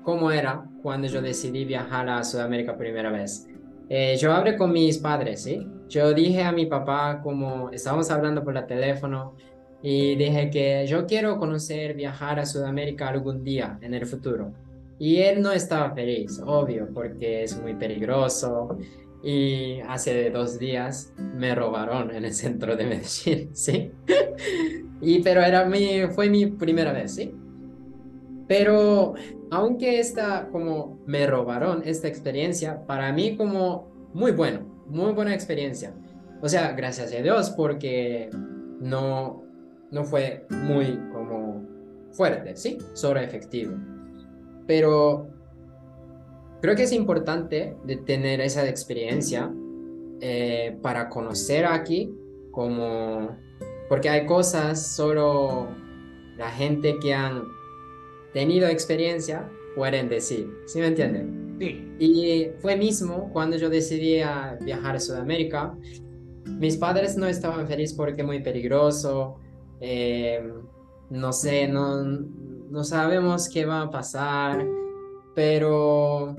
cómo 0.02 0.30
era 0.30 0.64
cuando 0.82 1.06
yo 1.08 1.22
decidí 1.22 1.64
viajar 1.64 2.08
a 2.08 2.24
Sudamérica 2.24 2.76
primera 2.76 3.10
vez. 3.10 3.48
Eh, 3.88 4.16
yo 4.18 4.32
hablé 4.32 4.56
con 4.56 4.72
mis 4.72 4.98
padres, 4.98 5.42
¿sí? 5.42 5.66
Yo 5.88 6.14
dije 6.14 6.42
a 6.42 6.52
mi 6.52 6.66
papá, 6.66 7.20
como 7.22 7.70
estábamos 7.70 8.10
hablando 8.10 8.42
por 8.42 8.56
el 8.56 8.66
teléfono, 8.66 9.34
y 9.82 10.14
dije 10.14 10.48
que 10.48 10.86
yo 10.86 11.06
quiero 11.06 11.38
conocer, 11.38 11.94
viajar 11.94 12.38
a 12.38 12.46
Sudamérica 12.46 13.08
algún 13.08 13.42
día 13.42 13.78
en 13.82 13.94
el 13.94 14.06
futuro. 14.06 14.52
Y 14.98 15.18
él 15.18 15.42
no 15.42 15.50
estaba 15.50 15.92
feliz, 15.92 16.40
obvio, 16.46 16.88
porque 16.94 17.42
es 17.42 17.60
muy 17.60 17.74
peligroso. 17.74 18.78
Y 19.22 19.80
hace 19.88 20.30
dos 20.30 20.58
días 20.58 21.12
me 21.16 21.54
robaron 21.54 22.10
en 22.14 22.24
el 22.24 22.34
centro 22.34 22.76
de 22.76 22.84
Medellín, 22.84 23.50
¿sí? 23.54 23.92
y 25.00 25.22
pero 25.22 25.42
era 25.42 25.64
mi, 25.64 26.02
fue 26.10 26.28
mi 26.28 26.46
primera 26.46 26.92
vez, 26.92 27.14
¿sí? 27.14 27.34
Pero 28.48 29.14
aunque 29.50 30.00
esta, 30.00 30.48
como 30.50 31.00
me 31.06 31.26
robaron 31.26 31.82
esta 31.84 32.08
experiencia, 32.08 32.84
para 32.86 33.12
mí 33.12 33.36
como 33.36 34.10
muy 34.12 34.32
bueno, 34.32 34.60
muy 34.86 35.12
buena 35.12 35.34
experiencia. 35.34 35.94
O 36.40 36.48
sea, 36.48 36.72
gracias 36.72 37.12
a 37.12 37.22
Dios 37.22 37.50
porque 37.50 38.28
no, 38.80 39.44
no 39.90 40.04
fue 40.04 40.46
muy 40.50 40.98
como 41.12 41.64
fuerte, 42.12 42.56
¿sí? 42.56 42.78
Solo 42.94 43.20
efectivo. 43.20 43.74
Pero 44.66 45.31
creo 46.62 46.74
que 46.74 46.84
es 46.84 46.92
importante 46.92 47.76
de 47.84 47.96
tener 47.96 48.40
esa 48.40 48.66
experiencia 48.66 49.52
eh, 50.20 50.78
para 50.80 51.10
conocer 51.10 51.66
aquí 51.66 52.10
como... 52.50 53.36
Porque 53.90 54.08
hay 54.08 54.24
cosas, 54.24 54.86
solo 54.86 55.68
la 56.38 56.48
gente 56.50 56.98
que 56.98 57.12
han 57.12 57.42
tenido 58.32 58.66
experiencia 58.68 59.50
pueden 59.76 60.08
decir, 60.08 60.50
¿sí 60.64 60.80
me 60.80 60.86
entienden? 60.86 61.56
Sí. 61.60 61.94
Y 61.98 62.50
fue 62.60 62.76
mismo 62.76 63.28
cuando 63.34 63.58
yo 63.58 63.68
decidí 63.68 64.22
viajar 64.62 64.96
a 64.96 65.00
Sudamérica. 65.00 65.76
Mis 66.46 66.78
padres 66.78 67.18
no 67.18 67.26
estaban 67.26 67.68
felices 67.68 67.94
porque 67.94 68.22
es 68.22 68.26
muy 68.26 68.40
peligroso, 68.40 69.36
Em, 69.84 70.62
no 71.10 71.32
sé, 71.32 71.66
no, 71.66 72.04
no 72.04 72.84
sabemos 72.84 73.48
qué 73.48 73.66
va 73.66 73.82
a 73.82 73.90
pasar, 73.90 74.64
pero 75.34 76.36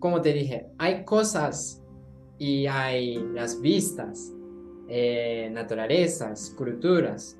como 0.00 0.20
te 0.20 0.32
dije, 0.32 0.66
hay 0.78 1.04
cosas 1.04 1.82
y 2.38 2.66
hay 2.66 3.22
las 3.34 3.60
vistas, 3.60 4.32
eh, 4.88 5.50
naturalezas, 5.52 6.54
culturas, 6.56 7.38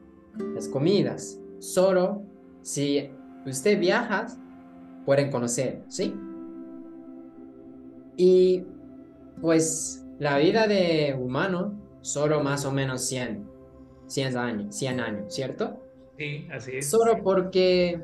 las 0.55 0.69
comidas. 0.69 1.41
Solo 1.59 2.23
si 2.63 3.11
usted 3.47 3.81
viaja, 3.81 4.27
pueden 5.05 5.31
conocer, 5.31 5.83
¿sí? 5.89 6.15
Y 8.17 8.65
pues 9.41 10.07
la 10.19 10.39
vida 10.39 10.67
de 10.67 11.17
humano, 11.19 11.81
solo 12.03 12.43
más 12.43 12.65
o 12.67 12.73
menos 12.73 13.07
100. 13.07 13.49
100 14.07 14.37
años, 14.37 14.77
100 14.77 15.01
años, 15.01 15.35
¿cierto? 15.35 15.81
Sí, 16.19 16.47
así 16.53 16.73
es. 16.77 16.91
Solo 16.91 17.23
porque 17.23 18.03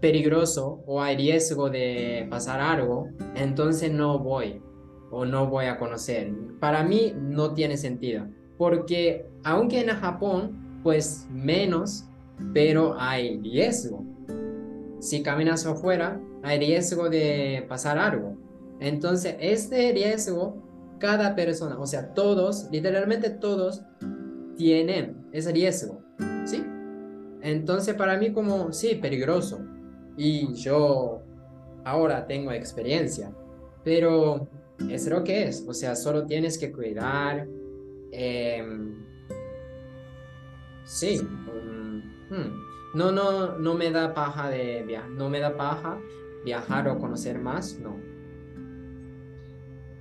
peligroso 0.00 0.82
o 0.86 1.02
hay 1.02 1.16
riesgo 1.16 1.70
de 1.70 2.26
pasar 2.30 2.60
algo, 2.60 3.08
entonces 3.34 3.92
no 3.92 4.18
voy 4.18 4.62
o 5.10 5.24
no 5.24 5.46
voy 5.46 5.66
a 5.66 5.78
conocer. 5.78 6.32
Para 6.60 6.82
mí 6.84 7.14
no 7.16 7.54
tiene 7.54 7.76
sentido, 7.76 8.26
porque 8.56 9.26
aunque 9.44 9.80
en 9.80 9.88
Japón, 9.88 10.80
pues 10.82 11.26
menos, 11.30 12.04
pero 12.52 12.94
hay 12.98 13.40
riesgo. 13.40 14.04
Si 15.00 15.22
caminas 15.22 15.66
afuera, 15.66 16.20
hay 16.42 16.58
riesgo 16.58 17.08
de 17.08 17.64
pasar 17.68 17.98
algo. 17.98 18.36
Entonces, 18.80 19.36
este 19.40 19.92
riesgo, 19.92 20.62
cada 20.98 21.34
persona, 21.34 21.78
o 21.78 21.86
sea, 21.86 22.14
todos, 22.14 22.68
literalmente 22.70 23.30
todos, 23.30 23.82
tienen 24.56 25.28
ese 25.32 25.52
riesgo, 25.52 26.02
¿sí? 26.44 26.62
Entonces 27.40 27.94
para 27.94 28.18
mí 28.18 28.32
como, 28.32 28.72
sí, 28.72 28.96
peligroso. 28.96 29.60
Y 30.18 30.52
yo 30.52 31.22
ahora 31.84 32.26
tengo 32.26 32.52
experiencia, 32.52 33.32
pero 33.84 34.46
es 34.90 35.08
lo 35.08 35.24
que 35.24 35.44
es, 35.44 35.64
o 35.66 35.72
sea, 35.72 35.96
solo 35.96 36.26
tienes 36.26 36.58
que 36.58 36.70
cuidar. 36.70 37.46
Em, 38.12 39.06
sí, 40.84 41.22
mm, 41.22 42.34
hmm. 42.34 42.62
no, 42.94 43.12
no, 43.12 43.58
no 43.58 43.74
me 43.74 43.90
da 43.90 44.12
paja 44.12 44.50
de 44.50 44.82
viajar, 44.82 45.10
no 45.10 45.30
me 45.30 45.40
da 45.40 45.56
paja 45.56 45.98
viajar 46.44 46.88
o 46.88 46.98
conocer 46.98 47.38
más, 47.38 47.78
no 47.78 48.08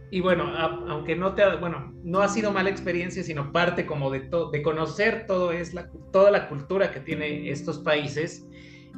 y 0.09 0.21
bueno, 0.21 0.45
aunque 0.87 1.15
no 1.15 1.35
te 1.35 1.43
bueno, 1.57 1.93
no 2.03 2.21
ha 2.21 2.29
sido 2.29 2.51
mala 2.51 2.69
experiencia, 2.69 3.23
sino 3.23 3.51
parte 3.51 3.85
como 3.85 4.09
de, 4.09 4.29
de 4.51 4.61
conocer 4.61 5.25
todo 5.27 5.51
es 5.51 5.73
la, 5.73 5.89
toda 6.13 6.31
la 6.31 6.47
cultura 6.47 6.91
que 6.91 7.01
tiene 7.01 7.49
estos 7.49 7.79
países. 7.79 8.47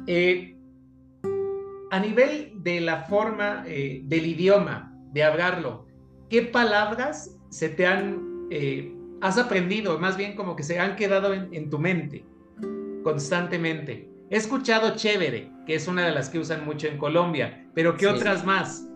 Eh, 0.06 0.56
a 1.90 1.98
nivel 1.98 2.52
de 2.62 2.80
la 2.80 3.02
forma 3.02 3.64
eh, 3.66 4.02
del 4.04 4.26
idioma, 4.26 4.94
de 5.12 5.24
hablarlo, 5.24 5.86
¿qué 6.28 6.42
palabras 6.42 7.36
se 7.50 7.68
te 7.68 7.86
han, 7.86 8.46
eh, 8.50 8.94
has 9.20 9.38
aprendido, 9.38 9.98
más 9.98 10.16
bien 10.16 10.36
como 10.36 10.54
que 10.54 10.62
se 10.62 10.78
han 10.78 10.96
quedado 10.96 11.34
en, 11.34 11.68
tu 11.68 11.78
mente 11.78 12.24
constantemente? 13.02 14.08
He 14.30 14.36
escuchado 14.36 14.94
chévere, 14.94 15.50
que 15.66 15.74
es 15.74 15.88
una 15.88 16.06
de 16.06 16.12
las 16.12 16.28
que 16.28 16.38
usan 16.38 16.64
mucho 16.64 16.86
en 16.86 16.96
Colombia, 16.96 17.68
pero 17.74 17.96
¿qué 17.96 18.06
otras 18.06 18.44
más? 18.44 18.88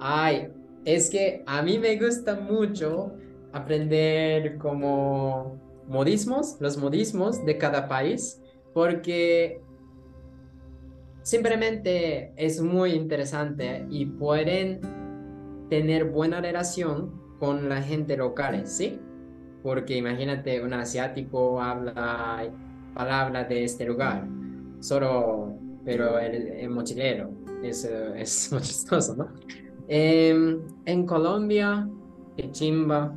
Ay, 0.00 0.48
es 0.86 1.10
que 1.10 1.42
a 1.46 1.60
mí 1.60 1.78
me 1.78 1.96
gusta 1.96 2.36
mucho 2.36 3.12
aprender 3.52 4.56
como 4.56 5.60
modismos, 5.86 6.56
los 6.60 6.78
modismos 6.78 7.44
de 7.44 7.58
cada 7.58 7.86
país, 7.88 8.40
porque 8.72 9.60
simplemente 11.22 12.32
es 12.36 12.60
muy 12.60 12.92
interesante 12.92 13.86
y 13.90 14.06
pueden 14.06 14.80
tener 15.68 16.04
buena 16.04 16.40
relación 16.40 17.12
con 17.38 17.68
la 17.68 17.82
gente 17.82 18.16
local, 18.16 18.66
¿sí? 18.66 18.98
Porque 19.62 19.96
imagínate, 19.96 20.62
un 20.62 20.72
asiático 20.72 21.60
habla 21.60 22.50
palabras 22.94 23.48
de 23.48 23.64
este 23.64 23.84
lugar, 23.84 24.26
solo, 24.80 25.54
pero 25.84 26.18
el, 26.18 26.68
mochilero, 26.70 27.30
es, 27.62 27.84
es 27.84 28.48
muy 28.52 28.62
chistoso, 28.62 29.14
¿no? 29.14 29.28
Em, 29.88 30.60
en 30.84 31.06
Colombia, 31.06 31.88
chimba. 32.52 33.14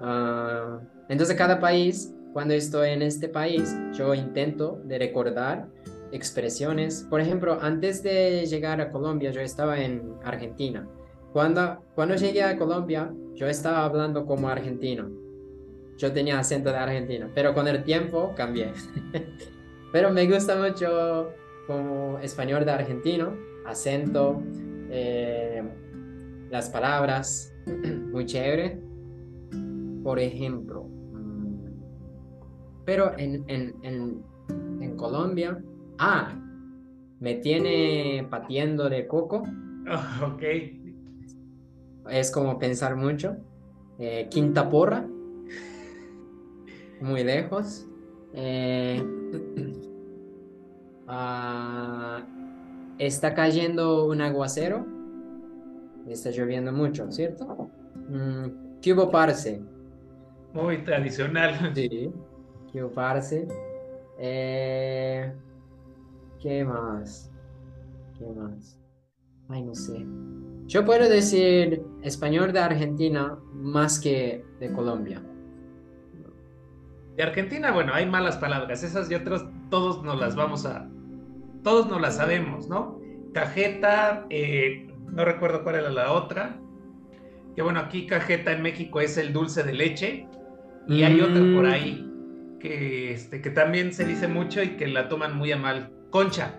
Ah, 0.00 0.80
entonces 1.08 1.36
cada 1.36 1.60
país, 1.60 2.14
cuando 2.32 2.54
estoy 2.54 2.90
en 2.90 3.02
este 3.02 3.28
país, 3.28 3.76
yo 3.92 4.14
intento 4.14 4.80
de 4.84 4.98
recordar 4.98 5.68
expresiones. 6.12 7.06
Por 7.08 7.20
ejemplo, 7.20 7.58
antes 7.60 8.02
de 8.02 8.46
llegar 8.46 8.80
a 8.80 8.90
Colombia, 8.90 9.30
yo 9.30 9.40
estaba 9.40 9.80
en 9.80 10.14
Argentina. 10.22 10.86
Cuando, 11.32 11.82
cuando 11.94 12.14
llegué 12.14 12.42
a 12.42 12.58
Colombia, 12.58 13.10
yo 13.34 13.46
estaba 13.48 13.84
hablando 13.84 14.26
como 14.26 14.48
argentino. 14.48 15.10
Yo 15.96 16.12
tenía 16.12 16.38
acento 16.38 16.70
de 16.70 16.76
argentino, 16.76 17.28
pero 17.34 17.54
con 17.54 17.66
el 17.66 17.82
tiempo 17.84 18.32
cambié. 18.36 18.72
pero 19.92 20.10
me 20.10 20.26
gusta 20.26 20.56
mucho 20.56 21.30
como 21.66 22.18
español 22.18 22.64
de 22.64 22.70
argentino, 22.72 23.34
acento, 23.66 24.42
eh, 24.90 25.62
las 26.50 26.68
palabras, 26.68 27.54
muy 28.12 28.26
chévere. 28.26 28.78
Por 30.02 30.18
ejemplo, 30.18 30.84
mm, 30.84 31.66
pero 32.84 33.16
en, 33.16 33.44
en, 33.48 33.74
en, 33.82 34.22
en 34.80 34.96
Colombia, 34.96 35.62
ah, 36.02 36.34
me 37.20 37.36
tiene 37.36 38.26
patiendo 38.28 38.88
de 38.88 39.06
coco. 39.06 39.44
ok. 40.24 40.42
Es 42.10 42.30
como 42.32 42.58
pensar 42.58 42.96
mucho. 42.96 43.36
Eh, 43.98 44.26
quinta 44.28 44.68
porra. 44.68 45.06
Muy 47.00 47.22
lejos. 47.22 47.86
Eh, 48.34 49.00
ah, 51.06 52.20
está 52.98 53.34
cayendo 53.34 54.06
un 54.06 54.20
aguacero. 54.20 54.84
Está 56.08 56.30
lloviendo 56.30 56.72
mucho, 56.72 57.12
¿cierto? 57.12 57.70
Mm, 58.08 58.80
¿Qué 58.80 58.92
parce? 58.94 59.62
Muy 60.52 60.78
tradicional. 60.78 61.72
Sí, 61.76 62.10
¿qué 62.72 62.82
parce? 62.92 63.46
Eh, 64.18 65.32
¿Qué 66.42 66.64
más? 66.64 67.30
¿Qué 68.18 68.26
más? 68.26 68.76
Ay, 69.48 69.62
no 69.62 69.74
sé. 69.76 70.04
Yo 70.66 70.84
puedo 70.84 71.08
decir 71.08 71.84
español 72.02 72.52
de 72.52 72.58
Argentina 72.58 73.38
más 73.52 74.00
que 74.00 74.44
de 74.58 74.72
Colombia. 74.72 75.22
De 77.16 77.22
Argentina, 77.22 77.70
bueno, 77.70 77.94
hay 77.94 78.06
malas 78.06 78.38
palabras. 78.38 78.82
Esas 78.82 79.08
y 79.08 79.14
otras, 79.14 79.44
todos 79.70 80.02
nos 80.02 80.18
las 80.18 80.34
vamos 80.34 80.66
a. 80.66 80.88
Todos 81.62 81.88
nos 81.88 82.00
las 82.00 82.16
sabemos, 82.16 82.68
¿no? 82.68 83.00
Cajeta, 83.32 84.26
eh, 84.30 84.88
no 85.12 85.24
recuerdo 85.24 85.62
cuál 85.62 85.76
era 85.76 85.90
la 85.90 86.12
otra. 86.12 86.58
Que 87.54 87.62
bueno, 87.62 87.78
aquí 87.78 88.06
cajeta 88.06 88.52
en 88.52 88.62
México 88.62 89.00
es 89.00 89.16
el 89.16 89.32
dulce 89.32 89.62
de 89.62 89.74
leche. 89.74 90.26
Y 90.88 91.04
hay 91.04 91.20
otra 91.20 91.40
por 91.54 91.64
mm. 91.64 91.70
ahí 91.70 92.08
que, 92.58 93.12
este, 93.12 93.40
que 93.40 93.50
también 93.50 93.92
se 93.92 94.04
dice 94.04 94.26
mucho 94.26 94.60
y 94.60 94.70
que 94.70 94.88
la 94.88 95.08
toman 95.08 95.36
muy 95.36 95.52
a 95.52 95.56
mal. 95.56 95.92
Concha. 96.12 96.54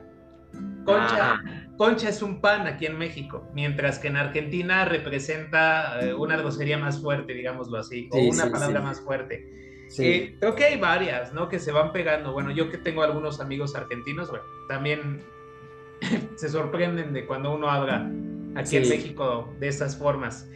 Concha. 0.84 1.36
Ah. 1.36 1.44
Concha 1.78 2.10
es 2.10 2.22
un 2.22 2.42
pan 2.42 2.68
aquí 2.68 2.86
en 2.86 2.98
México, 2.98 3.50
mientras 3.54 4.00
que 4.00 4.08
en 4.08 4.18
Argentina 4.18 4.86
representa 4.86 6.02
eh, 6.02 6.13
una 6.13 6.36
grosería 6.38 6.78
más 6.78 7.02
fuerte, 7.02 7.34
digámoslo 7.34 7.78
así, 7.78 8.10
o 8.12 8.20
una 8.20 8.52
palabra 8.52 8.82
más 8.82 9.00
fuerte. 9.00 9.88
Eh, 10.00 10.36
creo 10.39 10.56
que 10.56 10.66
hay 10.66 10.80
varias, 10.80 11.34
¿no? 11.34 11.50
Que 11.50 11.60
se 11.60 11.72
van 11.72 11.92
pegando. 11.92 12.34
Bueno, 12.34 12.52
yo 12.52 12.70
que 12.70 12.78
tengo 12.78 13.04
algunos 13.04 13.39
amigos 13.39 13.76
argentinos, 13.76 14.30
bueno, 14.30 14.46
también 14.68 15.22
se 16.36 16.50
sorprenden 16.50 17.13
de 17.13 17.26
cuando 17.26 17.54
uno 17.54 17.70
habla 17.70 18.10
aquí 18.56 18.78
en 18.78 18.89
México 18.89 19.54
de 19.60 19.68
esas 19.68 19.98
formas. 19.98 20.50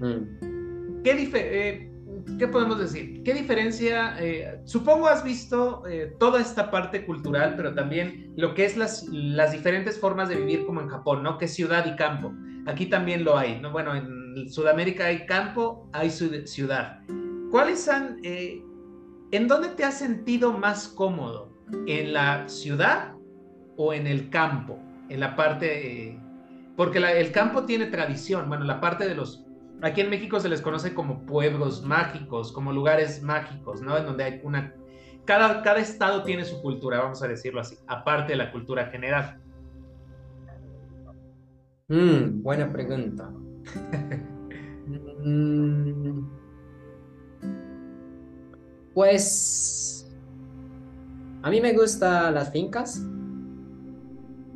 Mm. 0.00 1.02
¿Qué, 1.02 1.30
eh, 1.34 1.90
¿Qué 2.38 2.48
podemos 2.48 2.78
decir? 2.78 3.22
¿Qué 3.22 3.34
diferencia? 3.34 4.16
Eh, 4.20 4.60
supongo 4.64 5.08
has 5.08 5.22
visto 5.22 5.82
eh, 5.86 6.14
toda 6.18 6.40
esta 6.40 6.70
parte 6.70 7.04
cultural, 7.06 7.54
pero 7.56 7.74
también 7.74 8.32
lo 8.36 8.54
que 8.54 8.64
es 8.64 8.76
las, 8.76 9.04
las 9.08 9.52
diferentes 9.52 9.98
formas 9.98 10.28
de 10.28 10.36
vivir 10.36 10.66
como 10.66 10.80
en 10.80 10.88
Japón, 10.88 11.22
¿no? 11.22 11.38
Que 11.38 11.44
es 11.46 11.54
ciudad 11.54 11.86
y 11.86 11.96
campo. 11.96 12.32
Aquí 12.66 12.86
también 12.86 13.24
lo 13.24 13.36
hay, 13.36 13.60
¿no? 13.60 13.70
Bueno, 13.72 13.94
en 13.94 14.48
Sudamérica 14.48 15.06
hay 15.06 15.26
campo, 15.26 15.88
hay 15.92 16.10
ciudad. 16.10 17.00
¿Cuáles 17.50 17.88
han... 17.88 18.18
Eh, 18.22 18.62
¿En 19.30 19.48
dónde 19.48 19.68
te 19.68 19.84
has 19.84 19.98
sentido 19.98 20.52
más 20.52 20.88
cómodo? 20.88 21.52
¿En 21.86 22.12
la 22.12 22.48
ciudad 22.48 23.14
o 23.76 23.92
en 23.92 24.06
el 24.06 24.30
campo? 24.30 24.78
En 25.08 25.20
la 25.20 25.36
parte... 25.36 26.18
porque 26.76 26.98
el 26.98 27.32
campo 27.32 27.64
tiene 27.64 27.86
tradición, 27.86 28.48
bueno, 28.48 28.64
la 28.64 28.80
parte 28.80 29.08
de 29.08 29.14
los 29.14 29.44
Aquí 29.82 30.00
en 30.00 30.10
México 30.10 30.40
se 30.40 30.48
les 30.48 30.60
conoce 30.60 30.94
como 30.94 31.26
pueblos 31.26 31.82
mágicos, 31.82 32.52
como 32.52 32.72
lugares 32.72 33.22
mágicos, 33.22 33.82
¿no? 33.82 33.96
En 33.96 34.06
donde 34.06 34.24
hay 34.24 34.40
una... 34.42 34.74
Cada, 35.24 35.62
cada 35.62 35.80
estado 35.80 36.22
tiene 36.22 36.44
su 36.44 36.60
cultura, 36.60 37.00
vamos 37.00 37.22
a 37.22 37.28
decirlo 37.28 37.60
así, 37.60 37.76
aparte 37.86 38.32
de 38.32 38.36
la 38.36 38.52
cultura 38.52 38.86
general. 38.86 39.40
Mm, 41.88 42.42
buena 42.42 42.72
pregunta. 42.72 43.30
Mm, 45.26 46.28
pues 48.92 50.10
a 51.42 51.50
mí 51.50 51.60
me 51.60 51.72
gustan 51.72 52.34
las 52.34 52.50
fincas. 52.52 53.06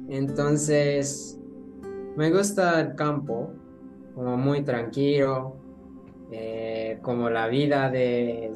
Entonces, 0.09 1.39
me 2.17 2.31
gusta 2.31 2.81
el 2.81 2.95
campo 2.95 3.53
como 4.19 4.37
muy 4.37 4.65
tranquilo, 4.65 5.55
eh, 6.33 6.99
como 7.03 7.31
la 7.31 7.47
vida 7.47 7.89
de 7.89 8.51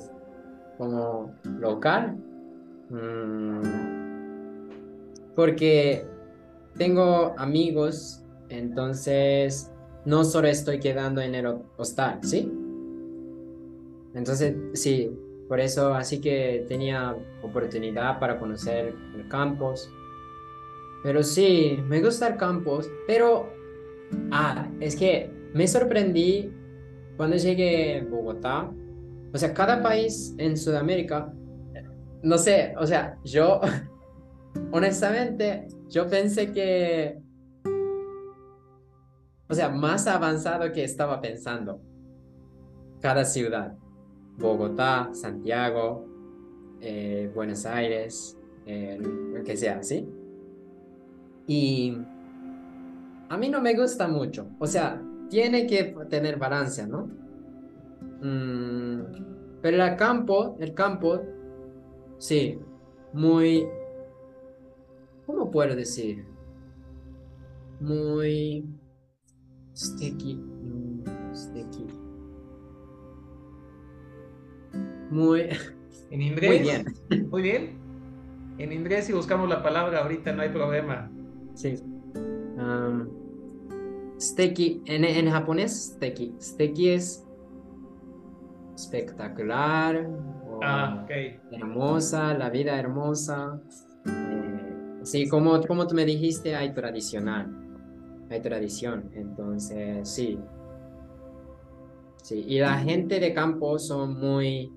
como 0.77 1.37
local. 1.61 2.17
Mm, 2.91 3.63
porque 5.37 6.05
tengo 6.77 7.37
amigos, 7.39 8.25
entonces 8.49 9.73
no 10.05 10.25
solo 10.25 10.49
estoy 10.49 10.81
quedando 10.81 11.21
en 11.21 11.37
el 11.37 11.47
hostal, 11.77 12.19
¿sí? 12.23 12.53
Entonces, 14.15 14.57
sí, 14.75 15.17
por 15.47 15.61
eso 15.61 15.95
así 15.95 16.21
que 16.21 16.65
tenía 16.67 17.17
oportunidad 17.41 18.19
para 18.19 18.37
conocer 18.41 18.97
el 19.15 19.29
campus. 19.29 19.89
Pero 21.05 21.23
sí, 21.23 21.79
me 21.87 22.03
gusta 22.03 22.27
el 22.27 22.37
campus, 22.37 22.91
pero, 23.07 23.49
ah, 24.33 24.69
es 24.81 24.97
que 24.97 25.42
me 25.55 25.67
sorprendí 25.67 26.53
cuando 27.17 27.37
llegué 27.37 28.01
a 28.01 28.05
Bogotá. 28.05 28.71
O 29.33 29.39
sea, 29.39 29.55
cada 29.55 29.83
país 29.83 30.35
en 30.39 30.57
Sudamérica, 30.57 31.33
no 32.23 32.39
sé, 32.39 32.75
o 32.79 32.87
sea, 32.87 33.19
yo, 33.25 33.61
honestamente, 34.73 35.69
yo 35.89 36.09
pensé 36.09 36.53
que, 36.53 37.19
o 39.49 39.55
sea, 39.55 39.69
más 39.69 40.07
avanzado 40.07 40.71
que 40.73 40.85
estaba 40.85 41.21
pensando. 41.21 41.81
Cada 43.01 43.25
ciudad, 43.25 43.75
Bogotá, 44.39 45.11
Santiago, 45.13 46.07
eh, 46.81 47.31
Buenos 47.35 47.67
Aires, 47.67 48.39
eh, 48.67 48.99
lo 49.01 49.43
que 49.43 49.57
sea, 49.57 49.83
¿sí? 49.83 50.09
Y 51.47 51.97
a 53.29 53.37
mí 53.37 53.49
no 53.49 53.61
me 53.61 53.75
gusta 53.75 54.07
mucho. 54.07 54.47
O 54.59 54.67
sea, 54.67 55.03
tiene 55.33 55.67
que 55.67 55.97
tener 56.11 56.39
balance, 56.39 56.87
¿no? 56.87 57.09
Mm, 58.21 59.61
pero 59.63 59.83
el 59.83 59.97
campo, 59.97 60.59
el 60.61 60.75
campo, 60.75 61.23
sí, 62.19 62.59
muy, 63.15 63.67
¿cómo 65.25 65.51
puedo 65.51 65.75
decir? 65.75 66.27
Muy 67.81 68.69
sticky, 69.75 70.35
mm, 70.35 71.35
sticky. 71.35 71.87
Muy... 75.11 75.49
En 76.11 76.21
inglés. 76.21 76.51
Muy 76.51 76.59
bien. 76.59 77.31
Muy 77.31 77.43
bien. 77.43 77.79
En 78.59 78.71
inglés 78.71 79.07
si 79.07 79.15
buscamos 79.15 79.49
la 79.49 79.63
palabra 79.63 80.03
ahorita 80.03 80.35
no 80.35 80.43
hay 80.43 80.51
problema. 80.51 81.11
Sí. 81.55 81.77
Um, 82.59 83.22
Steki, 84.23 84.83
en, 84.87 85.05
en 85.05 85.29
japonés, 85.31 85.95
steki. 85.97 86.37
Steki 86.41 86.91
es 86.91 87.27
espectacular, 88.77 90.09
ah, 90.63 91.05
hermosa, 91.51 92.33
la 92.35 92.49
vida 92.49 92.79
hermosa. 92.79 93.61
Eh, 94.07 95.01
sí, 95.03 95.29
como, 95.29 95.61
como 95.63 95.89
tú 95.89 95.97
me 95.97 96.05
dijiste, 96.05 96.55
hay 96.55 96.73
tradicional, 96.73 97.51
hay 98.31 98.41
tradición, 98.41 99.11
entonces 99.15 100.09
sí. 100.09 100.39
Sí, 102.23 102.45
y 102.47 102.61
la 102.61 102.79
gente 102.79 103.19
de 103.19 103.35
campo 103.35 103.77
son 103.81 104.21
muy 104.21 104.73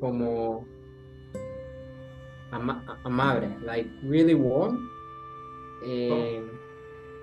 como 0.00 0.64
amable, 3.04 3.54
like 3.66 3.90
really 4.02 4.34
warm. 4.34 4.78
Eh, 5.84 6.42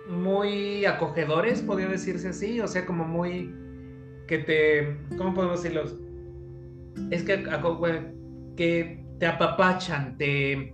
muy 0.08 0.86
acogedores, 0.86 1.62
podría 1.62 1.88
decirse 1.88 2.30
así, 2.30 2.60
o 2.60 2.68
sea, 2.68 2.86
como 2.86 3.06
muy 3.06 3.54
que 4.28 4.40
te, 4.40 4.98
¿cómo 5.18 5.34
podemos 5.34 5.62
decirlo? 5.62 5.86
Es 7.12 7.24
que, 7.24 7.44
que 8.56 9.06
te 9.20 9.26
apapachan, 9.26 10.18
te, 10.18 10.74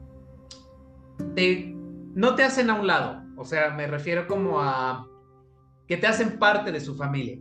te, 1.36 1.74
no 2.16 2.36
te 2.36 2.44
hacen 2.44 2.70
a 2.70 2.80
un 2.80 2.88
lado, 2.88 3.24
o 3.38 3.46
sea, 3.46 3.72
me 3.72 3.88
refiero 3.88 4.28
como 4.28 4.60
a 4.60 5.08
que 5.88 5.98
te 5.98 6.08
hacen 6.08 6.40
parte 6.40 6.72
de 6.72 6.80
su 6.80 6.96
familia. 6.96 7.38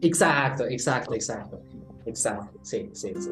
Exacto, 0.00 0.66
exacto, 0.66 1.14
exacto, 1.14 1.62
exacto, 2.04 2.58
sí, 2.62 2.90
sí, 2.92 3.12
sí, 3.18 3.30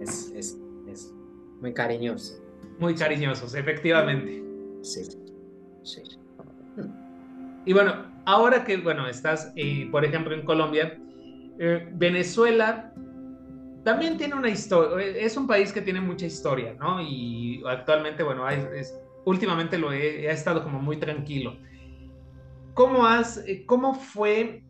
es, 0.00 0.32
es, 0.34 0.58
es 0.88 1.12
muy 1.60 1.72
cariñoso. 1.74 2.42
Muy 2.78 2.94
cariñosos, 2.94 3.54
efectivamente. 3.54 4.42
Sí, 4.82 5.04
sí. 5.82 6.02
Y 7.64 7.72
bueno, 7.72 7.94
ahora 8.24 8.64
que, 8.64 8.76
bueno, 8.76 9.06
estás, 9.06 9.52
eh, 9.56 9.88
por 9.90 10.04
ejemplo, 10.04 10.34
en 10.34 10.44
Colombia, 10.44 10.98
eh, 11.58 11.88
Venezuela 11.92 12.92
también 13.84 14.16
tiene 14.16 14.34
una 14.34 14.48
historia, 14.48 15.06
es 15.06 15.36
un 15.36 15.46
país 15.46 15.72
que 15.72 15.82
tiene 15.82 16.00
mucha 16.00 16.26
historia, 16.26 16.74
¿no? 16.74 17.00
Y 17.02 17.62
actualmente, 17.66 18.22
bueno, 18.22 18.48
es, 18.48 18.94
últimamente 19.26 19.78
lo 19.78 19.92
he, 19.92 20.30
estado 20.30 20.62
como 20.62 20.80
muy 20.80 20.96
tranquilo. 20.96 21.56
¿Cómo, 22.72 23.06
has, 23.06 23.38
eh, 23.46 23.64
cómo 23.66 23.94
fue 23.94 24.64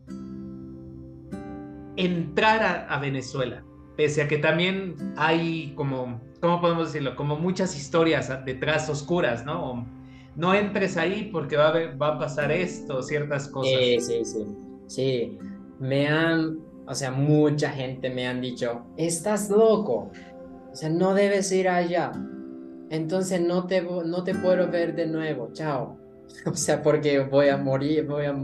entrar 1.95 2.87
a, 2.89 2.99
Venezuela? 2.99 3.63
Pese 3.95 4.21
a 4.21 4.27
que 4.27 4.37
también 4.37 5.13
hay 5.15 5.73
como, 5.75 6.21
¿cómo 6.41 6.59
podemos 6.59 6.87
decirlo? 6.87 7.15
Como 7.15 7.37
muchas 7.37 7.75
historias 7.75 8.29
detrás 8.45 8.89
oscuras, 8.89 9.45
¿no? 9.45 9.87
No 10.35 10.53
entres 10.53 10.97
ahí 10.97 11.29
porque 11.31 11.57
va 11.57 12.07
a, 12.07 12.19
pasar 12.19 12.51
esto, 12.51 13.01
ciertas 13.01 13.47
cosas. 13.47 13.73
Sí, 13.79 13.99
sí, 13.99 14.25
sí. 14.25 14.45
Sí, 14.87 15.39
me 15.79 16.07
han, 16.07 16.59
o 16.85 16.93
sea, 16.93 17.11
mucha 17.11 17.69
gente 17.69 18.09
me 18.09 18.27
han 18.27 18.41
dicho, 18.41 18.85
estás 18.97 19.49
loco, 19.49 20.11
o 20.71 20.75
sea, 20.75 20.89
no 20.89 21.13
debes 21.13 21.51
ir 21.51 21.67
allá. 21.69 22.11
entonces 22.89 23.41
no 23.41 23.65
te, 23.65 23.81
no 23.81 24.23
te 24.23 24.35
puedo 24.35 24.69
ver 24.69 24.95
de 24.95 25.07
nuevo, 25.07 25.49
chao. 25.53 25.97
O 26.45 26.55
sea, 26.55 26.81
porque 26.81 27.19
voy 27.19 27.49
a 27.49 27.57
morir, 27.57 28.05
voy 28.07 28.25
a 28.25 28.35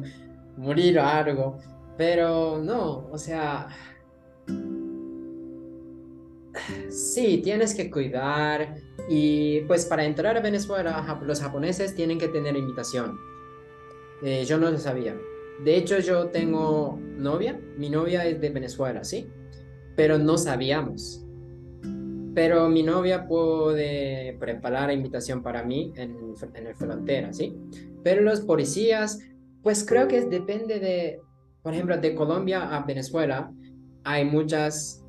morir 0.55 0.99
o 0.99 1.03
algo. 1.03 1.57
Pero 1.97 2.57
no, 2.57 3.07
o 3.11 3.17
sea, 3.17 3.67
sí, 6.89 7.41
tienes 7.43 7.75
que 7.75 7.89
cuidar 7.89 8.75
y 9.09 9.61
pues 9.61 9.85
para 9.85 10.05
entrar 10.05 10.37
a 10.37 10.41
Venezuela 10.41 11.19
los 11.23 11.41
japoneses 11.41 11.95
tienen 11.95 12.17
que 12.17 12.27
tener 12.27 12.55
invitación. 12.55 13.17
Eh, 14.23 14.45
yo 14.45 14.57
no 14.57 14.69
lo 14.69 14.77
sabía. 14.77 15.17
De 15.63 15.75
hecho, 15.75 15.99
yo 15.99 16.27
tengo 16.27 16.99
novia, 17.17 17.59
mi 17.77 17.89
novia 17.89 18.25
es 18.25 18.39
de 18.41 18.49
Venezuela, 18.49 19.03
¿sí? 19.03 19.27
Pero 19.95 20.17
no 20.17 20.37
sabíamos. 20.37 21.25
Pero 22.33 22.69
mi 22.69 22.81
novia 22.81 23.27
puede 23.27 24.37
preparar 24.39 24.91
invitación 24.91 25.43
para 25.43 25.63
mí 25.63 25.91
en, 25.95 26.15
en 26.53 26.67
el 26.67 26.75
frontera, 26.75 27.33
¿sí? 27.33 27.55
Pero 28.03 28.21
los 28.21 28.41
policías, 28.41 29.19
pues 29.61 29.85
creo 29.85 30.07
que 30.07 30.21
depende 30.21 30.79
de, 30.79 31.19
por 31.61 31.73
ejemplo, 31.73 31.97
de 31.97 32.15
Colombia 32.15 32.75
a 32.75 32.83
Venezuela, 32.83 33.51
hay 34.03 34.25
muchos 34.25 35.00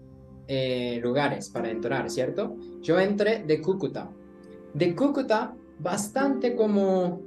eh, 0.49 1.01
lugares 1.03 1.49
para 1.51 1.71
entrar, 1.71 2.11
¿cierto? 2.11 2.57
Yo 2.81 2.99
entré 2.99 3.45
de 3.45 3.61
Cúcuta. 3.61 4.11
De 4.75 4.95
Cúcuta, 4.95 5.55
bastante 5.79 6.57
como, 6.57 7.21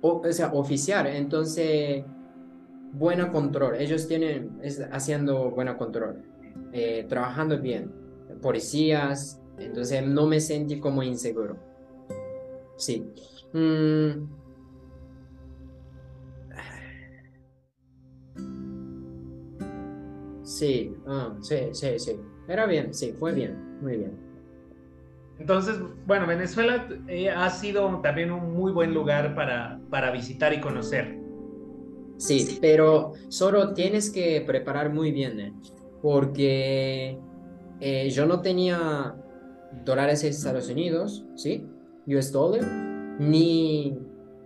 o, 0.00 0.22
sea, 0.30 0.52
oficial, 0.52 1.06
entonces, 1.06 2.04
buen 2.92 3.26
control. 3.28 3.76
Ellos 3.76 4.06
tienen, 4.08 4.58
es, 4.62 4.80
haciendo 4.92 5.50
buen 5.50 5.72
control, 5.74 6.22
eh, 6.72 7.06
trabajando 7.08 7.58
bien. 7.58 7.92
Policías, 8.42 9.40
entonces 9.58 10.06
no 10.06 10.26
me 10.26 10.40
sentí 10.40 10.80
como 10.80 11.02
inseguro. 11.02 11.56
Sí. 12.76 13.06
Mm. 13.52 14.39
Sí, 20.50 20.92
ah, 21.06 21.32
sí, 21.40 21.68
sí, 21.70 21.96
sí. 21.98 22.16
Era 22.48 22.66
bien, 22.66 22.92
sí, 22.92 23.12
fue 23.12 23.32
bien, 23.32 23.80
muy 23.80 23.98
bien. 23.98 24.18
Entonces, 25.38 25.76
bueno, 26.06 26.26
Venezuela 26.26 26.88
eh, 27.06 27.30
ha 27.30 27.48
sido 27.50 28.00
también 28.02 28.32
un 28.32 28.52
muy 28.52 28.72
buen 28.72 28.92
lugar 28.92 29.36
para, 29.36 29.80
para 29.90 30.10
visitar 30.10 30.52
y 30.52 30.60
conocer. 30.60 31.16
Sí, 32.16 32.58
pero 32.60 33.12
solo 33.28 33.74
tienes 33.74 34.10
que 34.10 34.42
preparar 34.44 34.92
muy 34.92 35.12
bien, 35.12 35.38
¿eh? 35.38 35.54
porque 36.02 37.16
eh, 37.78 38.10
yo 38.10 38.26
no 38.26 38.42
tenía 38.42 39.14
dólares 39.84 40.24
en 40.24 40.30
Estados 40.30 40.68
Unidos, 40.68 41.24
¿sí? 41.36 41.64
US 42.08 42.32
dollar, 42.32 42.64
ni 43.20 43.96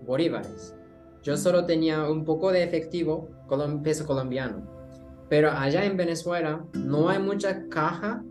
bolívares. 0.07 0.77
Yo 1.23 1.39
solo 1.39 1.65
tenía 1.65 2.11
un 2.11 2.27
poco 2.27 2.53
de 2.53 2.63
efectivo, 2.63 3.31
peso 3.83 4.07
colombiano. 4.07 4.74
Pero 5.29 5.51
allá 5.51 5.85
en 5.85 5.97
Venezuela 5.97 6.65
no 6.75 7.09
hay 7.09 7.19
mucha 7.19 7.69
caja 7.69 8.23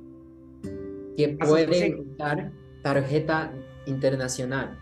que 1.17 1.37
puede 1.39 2.05
dar 2.17 2.51
tarjeta 2.81 3.51
internacional. 3.85 4.77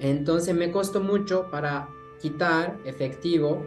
Entonces 0.00 0.54
me 0.54 0.70
costó 0.70 1.00
mucho 1.00 1.48
para 1.50 1.88
quitar 2.20 2.78
efectivo 2.84 3.64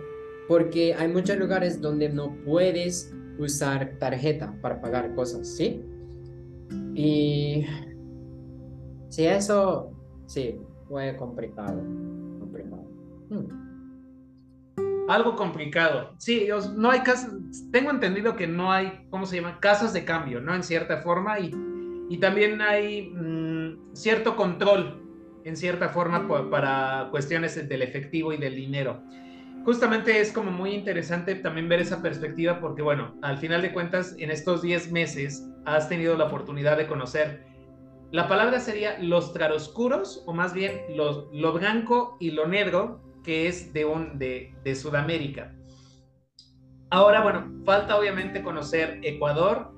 porque 0.47 0.93
hay 0.93 1.07
muchos 1.07 1.37
lugares 1.37 1.81
donde 1.81 2.09
no 2.09 2.35
puedes 2.45 3.13
usar 3.37 3.97
tarjeta 3.99 4.53
para 4.61 4.79
pagar 4.81 5.13
cosas, 5.15 5.47
¿sí? 5.47 5.83
Y 6.93 7.65
si 9.09 9.25
eso, 9.25 9.91
sí, 10.25 10.59
fue 10.87 11.15
complicado. 11.17 11.81
complicado. 12.39 12.85
Hmm. 13.29 13.64
Algo 15.07 15.35
complicado. 15.35 16.15
Sí, 16.17 16.47
no 16.75 16.89
hay 16.89 17.01
casas, 17.01 17.31
tengo 17.71 17.91
entendido 17.91 18.35
que 18.35 18.47
no 18.47 18.71
hay, 18.71 19.05
¿cómo 19.09 19.25
se 19.25 19.37
llama? 19.37 19.59
Casas 19.59 19.93
de 19.93 20.03
cambio, 20.03 20.41
¿no? 20.41 20.55
En 20.55 20.63
cierta 20.63 21.01
forma 21.01 21.39
y, 21.39 21.53
y 22.09 22.17
también 22.17 22.61
hay 22.61 23.09
mm, 23.09 23.93
cierto 23.95 24.35
control 24.35 25.01
en 25.43 25.55
cierta 25.55 25.89
forma 25.89 26.27
para 26.49 27.09
cuestiones 27.11 27.67
del 27.69 27.81
efectivo 27.83 28.33
y 28.33 28.37
del 28.37 28.55
dinero. 28.55 29.03
Justamente 29.63 30.19
es 30.19 30.31
como 30.31 30.51
muy 30.51 30.71
interesante 30.71 31.35
también 31.35 31.69
ver 31.69 31.79
esa 31.79 32.01
perspectiva 32.01 32.59
porque, 32.59 32.81
bueno, 32.81 33.15
al 33.21 33.37
final 33.37 33.61
de 33.61 33.71
cuentas, 33.73 34.15
en 34.17 34.31
estos 34.31 34.63
10 34.63 34.91
meses 34.91 35.47
has 35.65 35.87
tenido 35.87 36.17
la 36.17 36.25
oportunidad 36.25 36.77
de 36.77 36.87
conocer 36.87 37.45
la 38.15 38.29
palabra 38.29 38.61
sería 38.61 38.97
los 38.99 39.31
claroscuros, 39.31 40.23
o 40.25 40.33
más 40.33 40.53
bien 40.53 40.83
los, 40.95 41.25
lo 41.33 41.51
blanco 41.51 42.15
y 42.21 42.31
lo 42.31 42.47
negro, 42.47 43.01
que 43.25 43.47
es 43.47 43.73
de, 43.73 43.85
un, 43.85 44.19
de, 44.19 44.53
de 44.63 44.75
Sudamérica. 44.75 45.53
Ahora, 46.91 47.23
bueno, 47.23 47.51
falta 47.65 47.97
obviamente 47.97 48.43
conocer 48.43 48.99
Ecuador, 49.03 49.73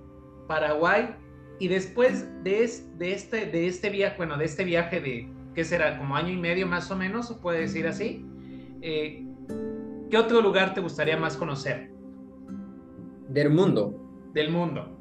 Paraguay, 0.47 1.15
y 1.59 1.69
después 1.69 2.27
de, 2.43 2.69
de, 2.97 3.13
este, 3.13 3.45
de 3.45 3.67
este 3.67 3.89
viaje, 3.89 4.17
bueno, 4.17 4.37
de 4.37 4.45
este 4.45 4.63
viaje 4.63 4.99
de, 4.99 5.31
¿qué 5.55 5.63
será? 5.63 5.97
Como 5.97 6.15
año 6.15 6.29
y 6.29 6.37
medio 6.37 6.67
más 6.67 6.91
o 6.91 6.95
menos, 6.95 7.29
se 7.29 7.35
puede 7.35 7.61
decir 7.61 7.87
así. 7.87 8.25
Eh, 8.81 9.25
¿Qué 10.11 10.17
otro 10.17 10.41
lugar 10.41 10.73
te 10.73 10.81
gustaría 10.81 11.17
más 11.17 11.35
conocer? 11.35 11.89
Del 13.29 13.49
mundo. 13.49 14.29
Del 14.33 14.51
mundo. 14.51 14.93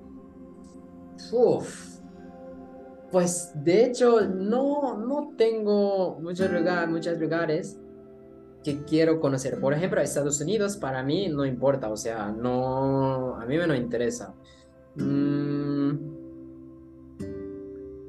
Uf, 1.32 1.98
pues 3.11 3.52
de 3.54 3.87
hecho 3.87 4.20
no, 4.22 4.96
no 4.98 5.35
tengo 5.37 6.18
muchos, 6.20 6.50
lugar, 6.50 6.88
muchos 6.88 7.18
lugares 7.18 7.80
que 8.66 8.83
quiero 8.83 9.20
conocer. 9.20 9.61
Por 9.61 9.72
ejemplo, 9.72 10.00
Estados 10.00 10.40
Unidos 10.40 10.76
para 10.76 11.05
mí 11.05 11.29
no 11.29 11.46
importa, 11.46 11.88
o 11.88 11.96
sea, 11.96 12.33
no, 12.33 13.37
a 13.37 13.46
mí 13.46 13.57
me 13.57 13.64
no 13.64 13.76
interesa. 13.76 14.35
Mm, 14.96 15.90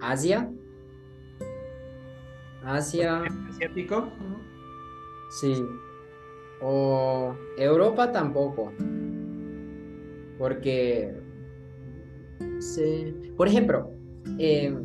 Asia. 0.02 0.52
Asia. 2.64 3.22
Asiático. 3.48 4.10
Sí. 5.30 5.64
O 6.60 7.36
Europa 7.56 8.12
tampoco. 8.12 8.74
Porque... 10.40 11.22
Sí. 12.60 13.16
Por 13.38 13.48
ejemplo, 13.48 13.92
eh, 14.40 14.76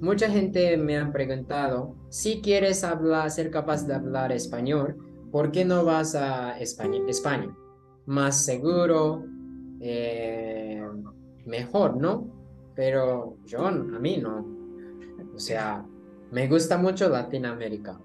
mucha 0.00 0.28
gente 0.30 0.76
me 0.76 0.98
ha 0.98 1.12
preguntado, 1.12 1.96
si 2.08 2.40
quieres 2.40 2.84
hablar, 2.84 3.30
ser 3.30 3.50
capaz 3.50 3.86
de 3.86 3.94
hablar 3.94 4.32
español, 4.32 4.96
¿por 5.30 5.50
qué 5.50 5.64
no 5.64 5.84
vas 5.84 6.14
a 6.14 6.58
España? 6.58 7.00
Más 8.06 8.44
seguro, 8.44 9.24
eh, 9.80 10.82
mejor, 11.46 11.96
¿no? 11.96 12.26
Pero 12.74 13.36
yo, 13.44 13.66
a 13.66 13.72
mí 13.72 14.18
no. 14.18 14.46
O 15.34 15.38
sea, 15.38 15.84
me 16.30 16.46
gusta 16.46 16.78
mucho 16.78 17.08
Latinoamérica. 17.08 17.98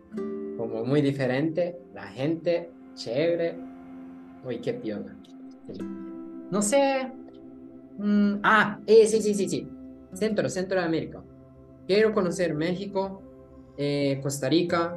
Como 0.58 0.84
muy 0.86 1.02
diferente, 1.02 1.78
la 1.94 2.04
gente, 2.04 2.72
chévere. 2.96 3.58
Uy, 4.46 4.60
qué 4.60 4.74
piola. 4.74 5.16
No 6.52 6.62
sé. 6.62 7.12
Mm, 7.98 8.36
ah, 8.44 8.80
eh, 8.86 9.06
sí, 9.08 9.22
sí, 9.22 9.34
sí, 9.34 9.48
sí. 9.48 9.68
Centro, 10.14 10.50
Centroamérica. 10.50 11.24
Quiero 11.88 12.14
conocer 12.14 12.54
México, 12.54 13.22
eh, 13.78 14.20
Costa 14.22 14.50
Rica, 14.50 14.96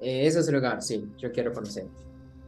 eh, 0.00 0.26
esos 0.26 0.50
lugares, 0.50 0.86
sí, 0.86 1.06
yo 1.18 1.32
quiero 1.32 1.52
conocer. 1.52 1.86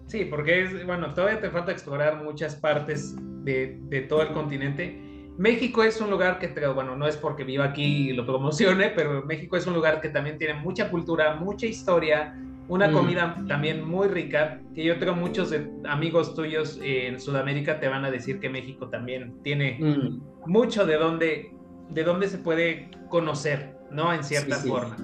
Sí, 0.07 0.25
porque 0.25 0.64
es, 0.64 0.87
bueno, 0.87 1.14
todavía 1.14 1.40
te 1.40 1.51
falta 1.51 1.73
explorar 1.73 2.23
muchas 2.23 2.57
partes 2.57 3.14
de, 3.45 3.79
de 3.83 4.03
todo 4.03 4.23
el 4.23 4.33
continente. 4.33 5.01
México 5.38 5.83
es 5.83 6.01
un 6.01 6.11
lugar 6.11 6.38
que, 6.38 6.49
bueno, 6.69 6.97
no 6.97 7.07
es 7.07 7.16
porque 7.16 7.45
viva 7.45 7.64
aquí 7.64 8.11
y 8.11 8.12
lo 8.12 8.27
promocione, 8.27 8.90
pero 8.95 9.25
México 9.25 9.57
es 9.57 9.66
un 9.66 9.75
lugar 9.75 10.01
que 10.01 10.09
también 10.11 10.37
tiene 10.37 10.55
mucha 10.55 10.90
cultura, 10.90 11.37
mucha 11.37 11.66
historia, 11.66 12.37
una 12.69 12.88
mm. 12.88 12.93
comida 12.93 13.45
también 13.49 13.88
muy 13.88 14.09
rica, 14.09 14.61
que 14.75 14.85
yo 14.85 14.99
tengo 14.99 15.14
muchos 15.14 15.55
amigos 15.88 16.35
tuyos 16.35 16.79
en 16.83 17.19
Sudamérica 17.19 17.81
te 17.81 17.88
van 17.88 18.05
a 18.05 18.11
decir 18.11 18.38
que 18.38 18.49
México 18.49 18.88
también 18.88 19.43
tiene 19.43 19.79
mm. 19.81 20.51
mucho 20.51 20.85
de 20.87 20.97
dónde 20.97 21.53
de 21.90 22.05
dónde 22.05 22.29
se 22.29 22.38
puede 22.38 22.90
conocer, 23.09 23.76
¿no? 23.90 24.12
En 24.12 24.24
cierta 24.24 24.57
forma. 24.57 24.96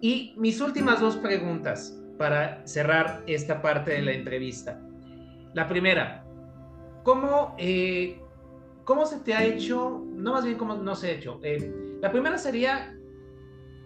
Y 0.00 0.34
mis 0.36 0.60
últimas 0.60 1.00
dos 1.00 1.16
preguntas 1.16 1.96
para 2.18 2.66
cerrar 2.66 3.22
esta 3.26 3.62
parte 3.62 3.92
de 3.92 4.02
la 4.02 4.12
entrevista. 4.12 4.80
La 5.54 5.68
primera, 5.68 6.24
¿cómo, 7.02 7.54
eh, 7.58 8.20
cómo 8.84 9.06
se 9.06 9.20
te 9.20 9.34
ha 9.34 9.44
hecho, 9.44 10.02
no 10.14 10.32
más 10.32 10.44
bien 10.44 10.56
cómo 10.56 10.74
no 10.74 10.94
se 10.94 11.08
ha 11.08 11.10
hecho? 11.12 11.38
Eh, 11.42 11.98
la 12.00 12.10
primera 12.10 12.38
sería, 12.38 12.96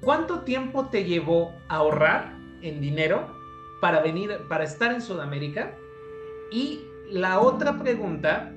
¿cuánto 0.00 0.40
tiempo 0.40 0.86
te 0.86 1.04
llevó 1.04 1.52
a 1.68 1.76
ahorrar 1.76 2.38
en 2.62 2.80
dinero 2.80 3.34
para 3.80 4.00
venir, 4.00 4.30
para 4.48 4.64
estar 4.64 4.92
en 4.92 5.02
Sudamérica? 5.02 5.76
Y 6.50 6.80
la 7.10 7.40
otra 7.40 7.78
pregunta 7.78 8.52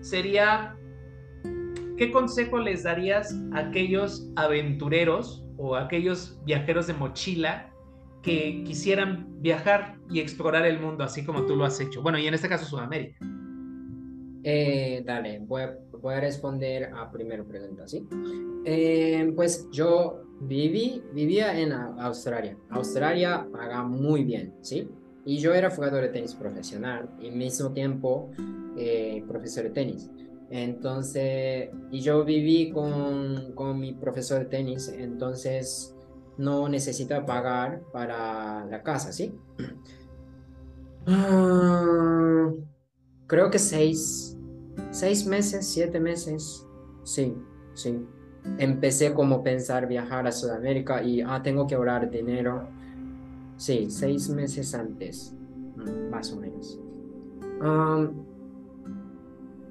sería, 0.00 0.77
¿qué 1.98 2.12
consejo 2.12 2.58
les 2.58 2.84
darías 2.84 3.36
a 3.52 3.58
aquellos 3.58 4.30
aventureros 4.36 5.44
o 5.56 5.74
a 5.74 5.82
aquellos 5.84 6.38
viajeros 6.44 6.86
de 6.86 6.94
mochila 6.94 7.70
que 8.22 8.62
quisieran 8.64 9.26
viajar 9.40 9.98
y 10.08 10.20
explorar 10.20 10.64
el 10.64 10.80
mundo 10.80 11.04
así 11.04 11.24
como 11.24 11.44
tú 11.44 11.56
lo 11.56 11.64
has 11.64 11.80
hecho? 11.80 12.00
Bueno, 12.00 12.18
y 12.18 12.26
en 12.26 12.34
este 12.34 12.48
caso 12.48 12.64
Sudamérica. 12.64 13.18
Eh, 14.44 15.02
dale, 15.04 15.40
voy 15.40 15.62
a, 15.62 15.76
voy 16.00 16.14
a, 16.14 16.20
responder 16.20 16.90
a 16.94 17.10
primera 17.10 17.42
pregunta, 17.44 17.88
¿sí? 17.88 18.06
Eh, 18.64 19.32
pues 19.34 19.68
yo 19.72 20.22
viví, 20.40 21.02
vivía 21.12 21.58
en 21.58 21.72
Australia. 21.72 22.56
Australia 22.70 23.46
paga 23.50 23.82
muy 23.82 24.22
bien, 24.22 24.54
¿sí? 24.62 24.88
Y 25.24 25.38
yo 25.38 25.52
era 25.52 25.68
jugador 25.68 26.02
de 26.02 26.08
tenis 26.10 26.34
profesional 26.34 27.10
y 27.20 27.28
al 27.28 27.36
mismo 27.36 27.72
tiempo 27.72 28.30
eh, 28.76 29.24
profesor 29.26 29.64
de 29.64 29.70
tenis. 29.70 30.08
Entonces, 30.50 31.70
y 31.90 32.00
yo 32.00 32.24
viví 32.24 32.70
con, 32.70 33.52
con 33.54 33.78
mi 33.78 33.92
profesor 33.92 34.40
de 34.40 34.46
tenis, 34.46 34.88
entonces 34.88 35.94
no 36.38 36.68
necesita 36.68 37.26
pagar 37.26 37.82
para 37.92 38.64
la 38.64 38.82
casa, 38.82 39.12
¿sí? 39.12 39.34
Ah, 41.10 42.50
creo 43.26 43.50
que 43.50 43.58
seis, 43.58 44.36
seis 44.90 45.24
meses, 45.26 45.66
siete 45.66 45.98
meses, 45.98 46.66
sí, 47.02 47.34
sí. 47.72 48.04
Empecé 48.58 49.14
como 49.14 49.42
pensar 49.42 49.88
viajar 49.88 50.26
a 50.26 50.32
Sudamérica 50.32 51.02
y, 51.02 51.22
ah, 51.22 51.42
tengo 51.42 51.66
que 51.66 51.76
ahorrar 51.76 52.10
dinero. 52.10 52.68
Sí, 53.56 53.86
seis 53.88 54.28
meses 54.28 54.74
antes, 54.74 55.34
mm, 55.76 56.10
más 56.10 56.30
o 56.30 56.36
menos. 56.36 56.78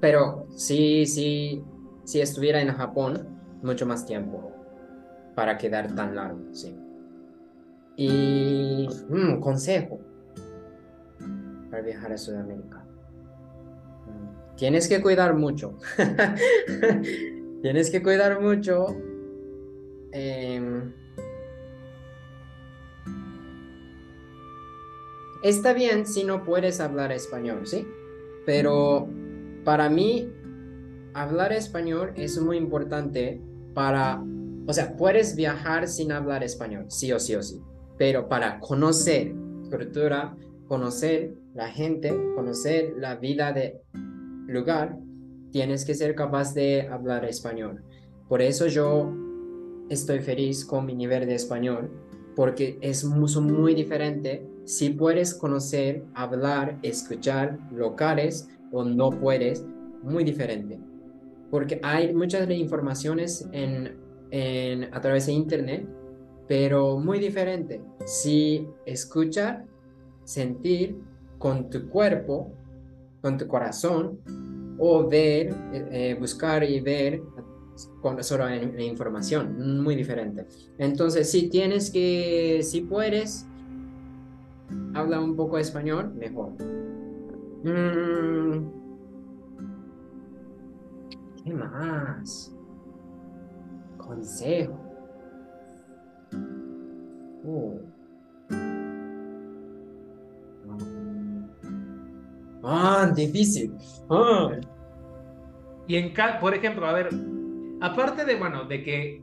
Pero 0.00 0.46
sí, 0.50 1.06
sí, 1.06 1.62
si 2.04 2.20
estuviera 2.20 2.60
en 2.60 2.72
Japón, 2.72 3.38
mucho 3.62 3.86
más 3.86 4.06
tiempo 4.06 4.52
para 5.34 5.58
quedar 5.58 5.94
tan 5.94 6.14
largo, 6.14 6.40
sí. 6.52 6.76
Y 7.96 8.88
mm, 9.08 9.40
consejo 9.40 10.00
para 11.70 11.82
viajar 11.82 12.12
a 12.12 12.18
Sudamérica. 12.18 12.84
Tienes 14.56 14.88
que 14.88 15.00
cuidar 15.00 15.34
mucho. 15.34 15.78
Tienes 17.62 17.90
que 17.90 18.02
cuidar 18.02 18.40
mucho. 18.40 18.86
Em, 20.12 20.92
está 25.42 25.72
bien 25.72 26.06
si 26.06 26.24
no 26.24 26.44
puedes 26.44 26.80
hablar 26.80 27.12
español, 27.12 27.66
¿sí? 27.66 27.86
Pero 28.46 29.08
para 29.68 29.90
mí, 29.90 30.26
hablar 31.12 31.52
español 31.52 32.14
es 32.16 32.40
muy 32.40 32.56
importante 32.56 33.38
para 33.74 34.24
o 34.66 34.72
sea, 34.72 34.96
puedes 34.96 35.36
viajar 35.36 35.86
sin 35.88 36.10
hablar 36.10 36.42
español, 36.42 36.86
sí 36.88 37.12
o 37.12 37.20
sí 37.20 37.34
o 37.34 37.42
sí, 37.42 37.60
pero 37.98 38.30
para 38.30 38.60
conocer 38.60 39.34
cultura, 39.70 40.34
conocer 40.68 41.34
la 41.54 41.68
gente, 41.68 42.18
conocer 42.34 42.94
la 42.96 43.16
vida 43.16 43.52
de 43.52 43.82
lugar, 44.46 44.96
tienes 45.52 45.84
que 45.84 45.94
ser 45.94 46.14
capaz 46.14 46.54
de 46.54 46.88
hablar 46.88 47.26
español. 47.26 47.84
Por 48.26 48.40
eso 48.40 48.68
yo 48.68 49.12
estoy 49.90 50.20
feliz 50.20 50.64
con 50.64 50.86
mi 50.86 50.94
nivel 50.94 51.26
de 51.26 51.34
español, 51.34 51.90
porque 52.34 52.78
es 52.80 53.04
muy, 53.04 53.30
muy 53.42 53.74
diferente 53.74 54.48
si 54.64 54.88
puedes 54.88 55.34
conocer, 55.34 56.06
hablar, 56.14 56.78
escuchar 56.82 57.58
locales 57.70 58.48
o 58.72 58.84
no 58.84 59.10
puedes, 59.10 59.64
muy 60.02 60.24
diferente. 60.24 60.78
Porque 61.50 61.80
hay 61.82 62.14
muchas 62.14 62.48
informaciones 62.50 63.48
en 63.52 64.08
a 64.92 65.00
través 65.00 65.26
de 65.26 65.32
internet, 65.32 65.88
pero 66.46 66.98
muy 66.98 67.18
diferente. 67.18 67.80
Si 68.04 68.66
escuchar, 68.84 69.64
sentir 70.24 70.98
con 71.38 71.70
tu 71.70 71.88
cuerpo, 71.88 72.52
con 73.22 73.38
tu 73.38 73.46
corazón, 73.46 74.18
o 74.78 75.08
ver, 75.08 75.48
eh, 75.72 75.88
eh, 75.90 76.16
buscar 76.18 76.62
y 76.62 76.80
ver 76.80 77.20
con 78.00 78.22
solo 78.24 78.48
la 78.48 78.82
información, 78.82 79.82
muy 79.82 79.94
diferente. 79.94 80.46
Entonces, 80.78 81.30
si 81.30 81.48
tienes 81.48 81.90
que, 81.90 82.60
si 82.62 82.80
puedes, 82.82 83.46
habla 84.94 85.20
un 85.20 85.36
poco 85.36 85.58
español, 85.58 86.12
mejor. 86.14 86.52
Mm. 87.64 88.68
¿Qué 91.44 91.54
más? 91.54 92.54
consejo. 94.08 94.80
Uh. 97.44 97.78
Ah, 102.64 103.12
difícil. 103.14 103.74
Ah. 104.10 104.50
Y 105.86 105.96
en 105.96 106.12
por 106.40 106.54
ejemplo, 106.54 106.86
a 106.86 106.92
ver, 106.92 107.10
aparte 107.80 108.24
de, 108.24 108.36
bueno, 108.36 108.64
de 108.64 108.82
que 108.82 109.22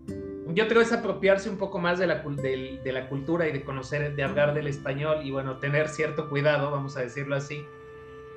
yo 0.53 0.67
creo 0.67 0.81
es 0.81 0.91
apropiarse 0.91 1.49
un 1.49 1.57
poco 1.57 1.79
más 1.79 1.99
de 1.99 2.07
la, 2.07 2.23
de 2.23 2.91
la 2.91 3.09
cultura 3.09 3.47
y 3.47 3.51
de 3.51 3.63
conocer, 3.63 4.15
de 4.15 4.23
hablar 4.23 4.53
del 4.53 4.67
español 4.67 5.19
y, 5.23 5.31
bueno, 5.31 5.57
tener 5.57 5.89
cierto 5.89 6.29
cuidado, 6.29 6.71
vamos 6.71 6.95
a 6.97 7.01
decirlo 7.01 7.35
así. 7.35 7.65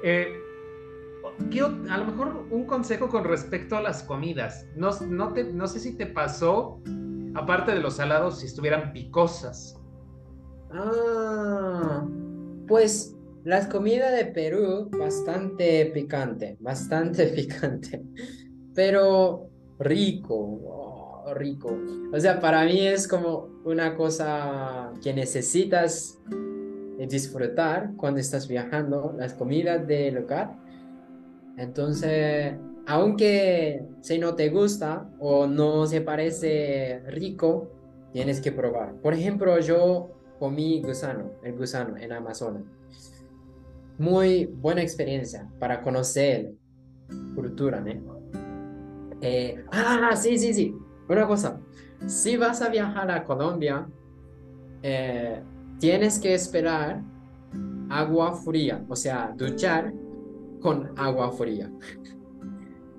Eh, 0.02 0.32
a 1.90 1.98
lo 1.98 2.04
mejor 2.04 2.46
un 2.50 2.64
consejo 2.66 3.08
con 3.08 3.24
respecto 3.24 3.76
a 3.76 3.82
las 3.82 4.02
comidas. 4.02 4.66
No, 4.76 4.90
no, 5.08 5.32
te, 5.32 5.44
no 5.44 5.66
sé 5.66 5.80
si 5.80 5.96
te 5.96 6.06
pasó, 6.06 6.80
aparte 7.34 7.72
de 7.72 7.80
los 7.80 7.96
salados, 7.96 8.40
si 8.40 8.46
estuvieran 8.46 8.92
picosas. 8.92 9.80
Ah, 10.70 12.06
pues 12.66 13.16
las 13.44 13.66
comidas 13.68 14.12
de 14.12 14.26
Perú, 14.26 14.90
bastante 14.90 15.86
picante, 15.86 16.56
bastante 16.60 17.26
picante, 17.34 18.02
pero 18.74 19.48
rico, 19.78 20.34
oh, 20.34 21.32
rico. 21.34 21.76
O 22.12 22.20
sea, 22.20 22.40
para 22.40 22.64
mí 22.64 22.86
es 22.86 23.08
como 23.08 23.48
una 23.64 23.96
cosa 23.96 24.92
que 25.02 25.14
necesitas 25.14 26.20
disfrutar 27.06 27.92
cuando 27.96 28.20
estás 28.20 28.48
viajando, 28.48 29.14
las 29.16 29.34
comidas 29.34 29.86
de 29.86 30.10
local 30.10 30.56
entonces, 31.58 32.54
aunque 32.86 33.84
si 34.00 34.18
no 34.18 34.36
te 34.36 34.48
gusta 34.48 35.10
o 35.18 35.48
no 35.48 35.86
se 35.86 36.00
parece 36.00 37.02
rico, 37.08 37.68
tienes 38.12 38.40
que 38.40 38.52
probar. 38.52 38.94
Por 39.02 39.12
ejemplo, 39.12 39.58
yo 39.58 40.12
comí 40.38 40.80
gusano, 40.80 41.32
el 41.42 41.56
gusano 41.56 41.96
en 41.96 42.12
Amazonas. 42.12 42.62
Muy 43.98 44.46
buena 44.46 44.82
experiencia 44.82 45.48
para 45.58 45.82
conocer 45.82 46.52
cultura, 47.34 47.80
¿no? 47.80 48.20
Eh, 49.20 49.64
ah, 49.72 50.14
sí, 50.14 50.38
sí, 50.38 50.54
sí. 50.54 50.76
Una 51.08 51.26
cosa, 51.26 51.58
si 52.06 52.36
vas 52.36 52.62
a 52.62 52.68
viajar 52.68 53.10
a 53.10 53.24
Colombia, 53.24 53.88
eh, 54.84 55.42
tienes 55.78 56.18
que 56.18 56.34
esperar 56.34 57.02
agua 57.90 58.34
fría, 58.34 58.84
o 58.88 58.96
sea, 58.96 59.32
duchar 59.36 59.92
con 60.60 60.92
agua 60.96 61.32
fría. 61.32 61.70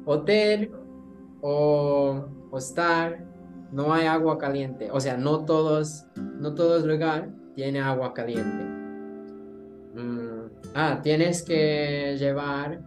Hotel 0.05 0.71
o 1.41 2.25
hostal 2.51 3.25
no 3.71 3.93
hay 3.93 4.07
agua 4.07 4.37
caliente. 4.37 4.89
O 4.91 4.99
sea, 4.99 5.17
no 5.17 5.45
todos, 5.45 6.05
no 6.15 6.55
todos 6.55 6.85
lugar 6.85 7.29
tiene 7.55 7.79
agua 7.79 8.13
caliente. 8.13 8.63
Mm, 9.95 10.49
ah, 10.75 10.99
tienes 11.03 11.43
que 11.43 12.15
llevar 12.17 12.81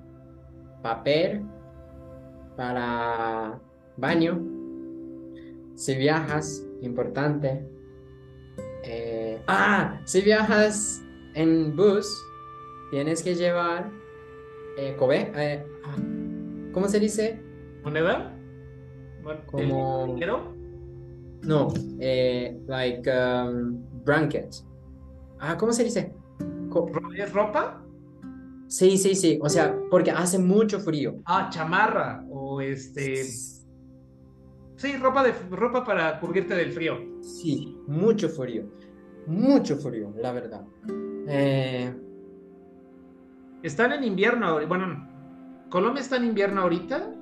papel 0.82 1.42
para 2.56 3.60
baño. 3.96 4.42
Si 5.74 5.94
viajas, 5.94 6.66
importante. 6.80 7.66
Eh, 8.84 9.21
ah, 9.46 10.00
si 10.04 10.20
viajas 10.22 11.02
en 11.34 11.74
bus, 11.76 12.06
tienes 12.90 13.22
que 13.22 13.34
llevar 13.34 13.90
eh, 14.76 14.96
Kobe, 14.98 15.32
eh, 15.34 15.64
ah, 15.84 15.96
¿cómo 16.72 16.88
se 16.88 16.98
dice? 16.98 17.40
¿Moneda? 17.84 18.36
Como... 19.46 20.14
dinero? 20.14 20.54
No, 21.42 21.72
eh, 22.00 22.56
like 22.66 23.10
um, 23.10 23.82
blanket. 24.04 24.54
Ah, 25.40 25.56
¿cómo 25.56 25.72
se 25.72 25.84
dice? 25.84 26.14
¿Es 27.16 27.32
ropa? 27.32 27.84
Sí, 28.68 28.96
sí, 28.96 29.14
sí. 29.14 29.38
O 29.42 29.48
sea, 29.48 29.76
porque 29.90 30.10
hace 30.10 30.38
mucho 30.38 30.80
frío. 30.80 31.16
Ah, 31.26 31.50
chamarra 31.50 32.24
o 32.30 32.60
este. 32.60 33.24
Sí, 34.76 34.96
ropa 34.96 35.22
de 35.22 35.32
ropa 35.50 35.84
para 35.84 36.18
cubrirte 36.20 36.54
del 36.54 36.72
frío. 36.72 36.98
Sí, 37.20 37.76
mucho 37.86 38.28
frío. 38.28 38.64
Mucho 39.26 39.76
frío, 39.76 40.12
la 40.16 40.32
verdad. 40.32 40.62
Eh, 41.28 41.94
¿Están 43.62 43.92
en 43.92 44.04
invierno? 44.04 44.66
Bueno, 44.66 45.08
¿Colombia 45.70 46.00
está 46.00 46.16
en 46.16 46.24
invierno 46.24 46.62
ahorita 46.62 47.14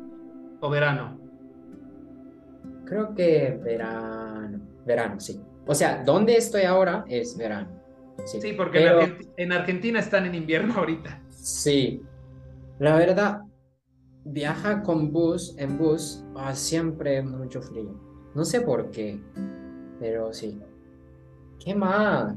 o 0.61 0.71
verano? 0.71 1.21
creo 2.91 3.15
que 3.15 3.59
verano, 3.63 4.61
verano, 4.85 5.21
sí. 5.21 5.41
O 5.67 5.75
sea, 5.75 6.03
donde 6.03 6.37
estoy 6.37 6.63
ahora 6.63 7.05
es 7.09 7.37
verano. 7.39 7.71
Sí, 8.27 8.53
porque 8.53 8.87
en, 9.37 9.53
Argentina 9.53 10.01
están 10.01 10.27
en 10.27 10.35
invierno 10.35 10.75
ahorita. 10.75 11.23
Sí, 11.31 12.03
la 12.81 12.97
verdad, 12.97 13.43
viaja 14.25 14.83
con 14.83 15.13
bus, 15.13 15.55
en 15.57 15.79
bus, 15.79 16.25
ah, 16.37 16.55
siempre 16.55 17.23
mucho 17.23 17.63
frío. 17.63 17.99
No 18.35 18.45
sé 18.45 18.61
por 18.61 18.91
qué, 18.91 19.23
pero 20.01 20.33
sí. 20.35 20.61
¿Qué 21.63 21.75
más? 21.75 22.35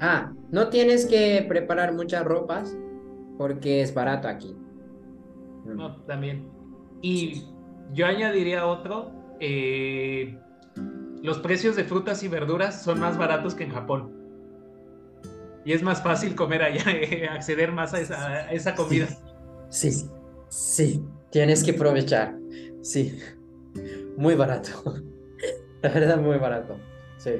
Ah, 0.00 0.32
no 0.50 0.68
tienes 0.68 1.06
que 1.06 1.44
preparar 1.48 1.94
muchas 1.94 2.24
ropas 2.24 2.76
porque 3.38 3.80
es 3.80 3.94
barato 3.94 4.28
aquí. 4.28 4.54
Mm. 5.64 5.76
No, 5.76 5.96
también. 6.02 6.48
Y 7.02 7.44
yo 7.92 8.06
añadiría 8.06 8.66
otro. 8.66 9.12
Eh, 9.40 10.38
los 11.22 11.38
precios 11.38 11.76
de 11.76 11.84
frutas 11.84 12.22
y 12.22 12.28
verduras 12.28 12.82
son 12.82 13.00
más 13.00 13.16
baratos 13.16 13.54
que 13.54 13.64
en 13.64 13.70
Japón. 13.70 14.12
Y 15.64 15.72
es 15.72 15.82
más 15.82 16.02
fácil 16.02 16.34
comer 16.34 16.62
allá, 16.62 16.84
acceder 17.32 17.72
más 17.72 17.92
a 17.94 18.00
esa, 18.50 18.74
comida. 18.74 19.08
Sí, 19.68 19.90
sí, 20.48 21.04
tienes 21.30 21.64
que 21.64 21.72
aprovechar. 21.72 22.36
Sí, 22.82 23.18
muy 24.16 24.34
barato. 24.34 24.70
La 25.86 25.92
verdad, 25.92 26.18
muy 26.18 26.36
barato. 26.36 26.76
Sí, 27.16 27.30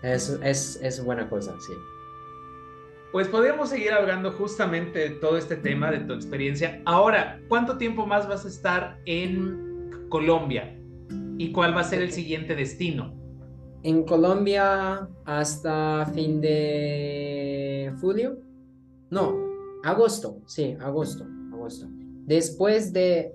es, 0.00 0.38
es, 0.40 0.78
es 0.80 1.04
buena 1.04 1.28
cosa, 1.28 1.56
sí. 1.58 1.72
Pues 3.10 3.26
podríamos 3.26 3.70
seguir 3.70 3.92
hablando 3.92 4.30
justamente 4.30 5.00
de 5.00 5.10
todo 5.10 5.36
este 5.36 5.56
tema, 5.56 5.90
de 5.90 5.98
tu 5.98 6.12
experiencia. 6.12 6.80
Ahora, 6.84 7.40
¿cuánto 7.48 7.78
tiempo 7.78 8.06
más 8.06 8.28
vas 8.28 8.44
a 8.44 8.48
estar 8.48 9.00
en 9.06 9.90
Colombia? 10.08 10.78
¿Y 11.36 11.50
cuál 11.50 11.76
va 11.76 11.80
a 11.80 11.84
ser 11.84 12.00
el 12.00 12.12
siguiente 12.12 12.54
destino? 12.54 13.12
En 13.82 14.04
Colombia 14.04 15.08
hasta 15.24 16.06
fin 16.14 16.40
de 16.40 17.92
julio. 18.00 18.38
No, 19.10 19.36
agosto, 19.82 20.42
sí, 20.46 20.76
agosto, 20.78 21.26
agosto. 21.52 21.88
Después 22.24 22.92
de, 22.92 23.34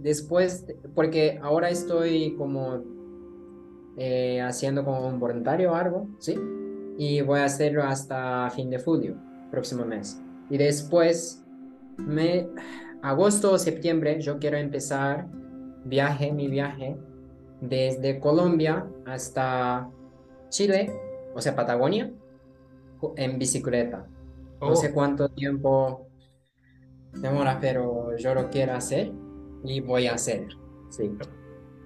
después, 0.00 0.66
porque 0.96 1.38
ahora 1.40 1.70
estoy 1.70 2.34
como 2.34 2.95
eh, 3.96 4.40
haciendo 4.40 4.84
como 4.84 5.06
un 5.06 5.18
voluntario 5.18 5.74
algo, 5.74 6.08
¿sí? 6.18 6.38
y 6.98 7.20
voy 7.20 7.40
a 7.40 7.44
hacerlo 7.44 7.84
hasta 7.84 8.50
fin 8.50 8.70
de 8.70 8.78
julio, 8.78 9.16
próximo 9.50 9.84
mes. 9.84 10.20
Y 10.48 10.56
después, 10.56 11.44
me, 11.98 12.48
agosto 13.02 13.52
o 13.52 13.58
septiembre, 13.58 14.20
yo 14.20 14.38
quiero 14.38 14.56
empezar 14.56 15.26
viaje, 15.84 16.32
mi 16.32 16.48
viaje, 16.48 16.96
desde 17.60 18.18
Colombia 18.18 18.86
hasta 19.04 19.90
Chile, 20.48 20.92
o 21.34 21.40
sea, 21.40 21.54
Patagonia, 21.54 22.12
en 23.16 23.38
bicicleta. 23.38 24.06
No 24.60 24.74
sé 24.74 24.88
oh. 24.88 24.94
cuánto 24.94 25.28
tiempo 25.28 26.06
demora, 27.12 27.58
pero 27.60 28.16
yo 28.16 28.34
lo 28.34 28.48
quiero 28.48 28.72
hacer 28.72 29.12
y 29.64 29.80
voy 29.80 30.06
a 30.06 30.14
hacer. 30.14 30.48
Sí 30.88 31.10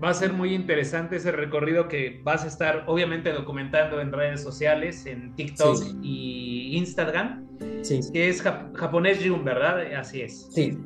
va 0.03 0.11
a 0.11 0.15
ser 0.15 0.33
muy 0.33 0.55
interesante 0.55 1.17
ese 1.17 1.33
recorrido 1.33 1.89
que 1.89 2.21
vas 2.23 2.45
a 2.45 2.49
estar 2.49 2.85
obviamente 2.87 3.33
documentando 3.33 4.01
en 4.01 4.13
redes 4.13 4.43
sociales, 4.43 5.05
en 5.07 5.35
TikTok 5.35 5.83
y 6.03 6.77
Instagram, 6.77 7.47
sí. 7.83 8.01
que 8.13 8.29
es 8.29 8.43
japonés 8.43 9.21
Jun, 9.25 9.45
¿verdad? 9.45 9.93
Así 9.95 10.23
es. 10.23 10.49
Sí. 10.53 10.79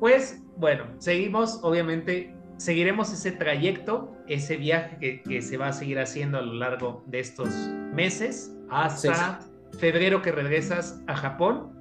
Pues 0.00 0.42
bueno, 0.56 0.84
seguimos, 0.98 1.60
obviamente, 1.62 2.34
seguiremos 2.56 3.12
ese 3.12 3.32
trayecto, 3.32 4.16
ese 4.26 4.56
viaje 4.56 4.96
que, 4.98 5.22
que 5.22 5.42
se 5.42 5.56
va 5.56 5.68
a 5.68 5.72
seguir 5.72 5.98
haciendo 5.98 6.38
a 6.38 6.42
lo 6.42 6.54
largo 6.54 7.04
de 7.06 7.20
estos 7.20 7.50
meses 7.92 8.56
hasta 8.70 9.40
febrero 9.78 10.22
que 10.22 10.32
regresas 10.32 11.02
a 11.06 11.16
Japón. 11.16 11.72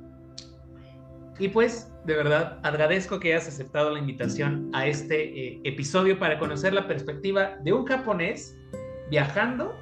Y 1.40 1.48
pues 1.48 1.91
de 2.06 2.16
verdad 2.16 2.60
agradezco 2.64 3.20
que 3.20 3.34
hayas 3.34 3.48
aceptado 3.48 3.92
la 3.92 4.00
invitación 4.00 4.70
a 4.74 4.88
este 4.88 5.24
eh, 5.24 5.62
episodio 5.64 6.18
para 6.18 6.40
conocer 6.40 6.74
la 6.74 6.88
perspectiva 6.88 7.58
de 7.64 7.74
un 7.74 7.86
japonés 7.86 8.58
viajando 9.10 9.78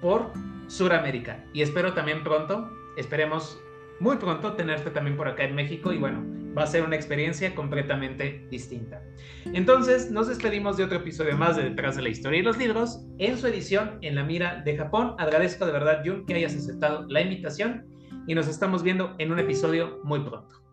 por 0.00 0.32
Sudamérica. 0.68 1.44
Y 1.52 1.62
espero 1.62 1.92
también 1.94 2.22
pronto, 2.22 2.70
esperemos 2.96 3.60
muy 4.00 4.16
pronto 4.16 4.52
tenerte 4.52 4.90
también 4.90 5.16
por 5.16 5.28
acá 5.28 5.44
en 5.44 5.54
México 5.54 5.92
y 5.92 5.98
bueno, 5.98 6.24
va 6.56 6.64
a 6.64 6.66
ser 6.66 6.84
una 6.84 6.96
experiencia 6.96 7.54
completamente 7.54 8.46
distinta. 8.50 9.02
Entonces, 9.46 10.10
nos 10.10 10.28
despedimos 10.28 10.76
de 10.76 10.84
otro 10.84 10.98
episodio 10.98 11.36
más 11.36 11.56
de 11.56 11.64
Detrás 11.64 11.96
de 11.96 12.02
la 12.02 12.08
Historia 12.08 12.40
y 12.40 12.42
los 12.42 12.56
Libros 12.58 13.04
en 13.18 13.36
su 13.36 13.46
edición 13.46 13.98
en 14.02 14.14
la 14.14 14.24
mira 14.24 14.62
de 14.64 14.76
Japón. 14.76 15.14
Agradezco 15.18 15.66
de 15.66 15.72
verdad, 15.72 16.02
Jun, 16.04 16.26
que 16.26 16.34
hayas 16.34 16.54
aceptado 16.54 17.06
la 17.08 17.20
invitación 17.20 17.86
y 18.26 18.34
nos 18.34 18.48
estamos 18.48 18.82
viendo 18.82 19.14
en 19.18 19.32
un 19.32 19.38
episodio 19.38 20.00
muy 20.04 20.20
pronto. 20.20 20.63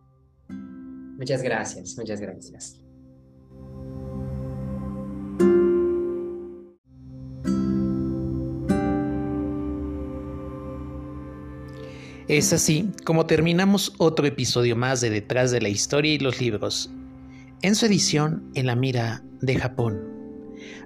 Muchas 1.21 1.43
gracias, 1.43 1.95
muchas 1.99 2.19
gracias. 2.19 2.81
Es 12.27 12.53
así 12.53 12.89
como 13.05 13.27
terminamos 13.27 13.93
otro 13.99 14.25
episodio 14.25 14.75
más 14.75 14.99
de 15.01 15.11
Detrás 15.11 15.51
de 15.51 15.61
la 15.61 15.69
Historia 15.69 16.11
y 16.11 16.17
los 16.17 16.41
Libros, 16.41 16.89
en 17.61 17.75
su 17.75 17.85
edición 17.85 18.51
en 18.55 18.65
la 18.65 18.75
mira 18.75 19.23
de 19.41 19.59
Japón. 19.59 20.01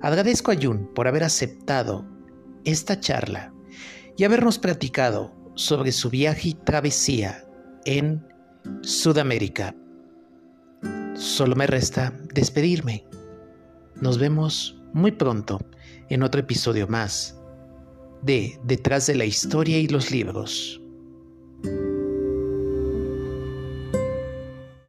Agradezco 0.02 0.52
a 0.52 0.58
Jun 0.62 0.94
por 0.94 1.08
haber 1.08 1.24
aceptado 1.24 2.06
esta 2.66 3.00
charla 3.00 3.54
y 4.18 4.26
habernos 4.26 4.60
platicado 4.60 5.34
sobre 5.56 5.94
su 5.94 6.10
viaje 6.10 6.50
y 6.50 6.54
travesía 6.56 7.48
en 7.86 8.22
Sudamérica. 8.82 9.74
Solo 11.16 11.56
me 11.56 11.66
resta 11.66 12.14
despedirme. 12.34 13.06
Nos 13.96 14.18
vemos 14.18 14.78
muy 14.94 15.14
pronto 15.14 15.60
en 16.10 16.24
otro 16.24 16.42
episodio 16.42 16.88
más 16.88 17.40
de 18.22 18.60
Detrás 18.64 19.08
de 19.08 19.16
la 19.16 19.26
Historia 19.26 19.80
y 19.80 19.88
los 19.88 20.12
Libros. 20.12 20.82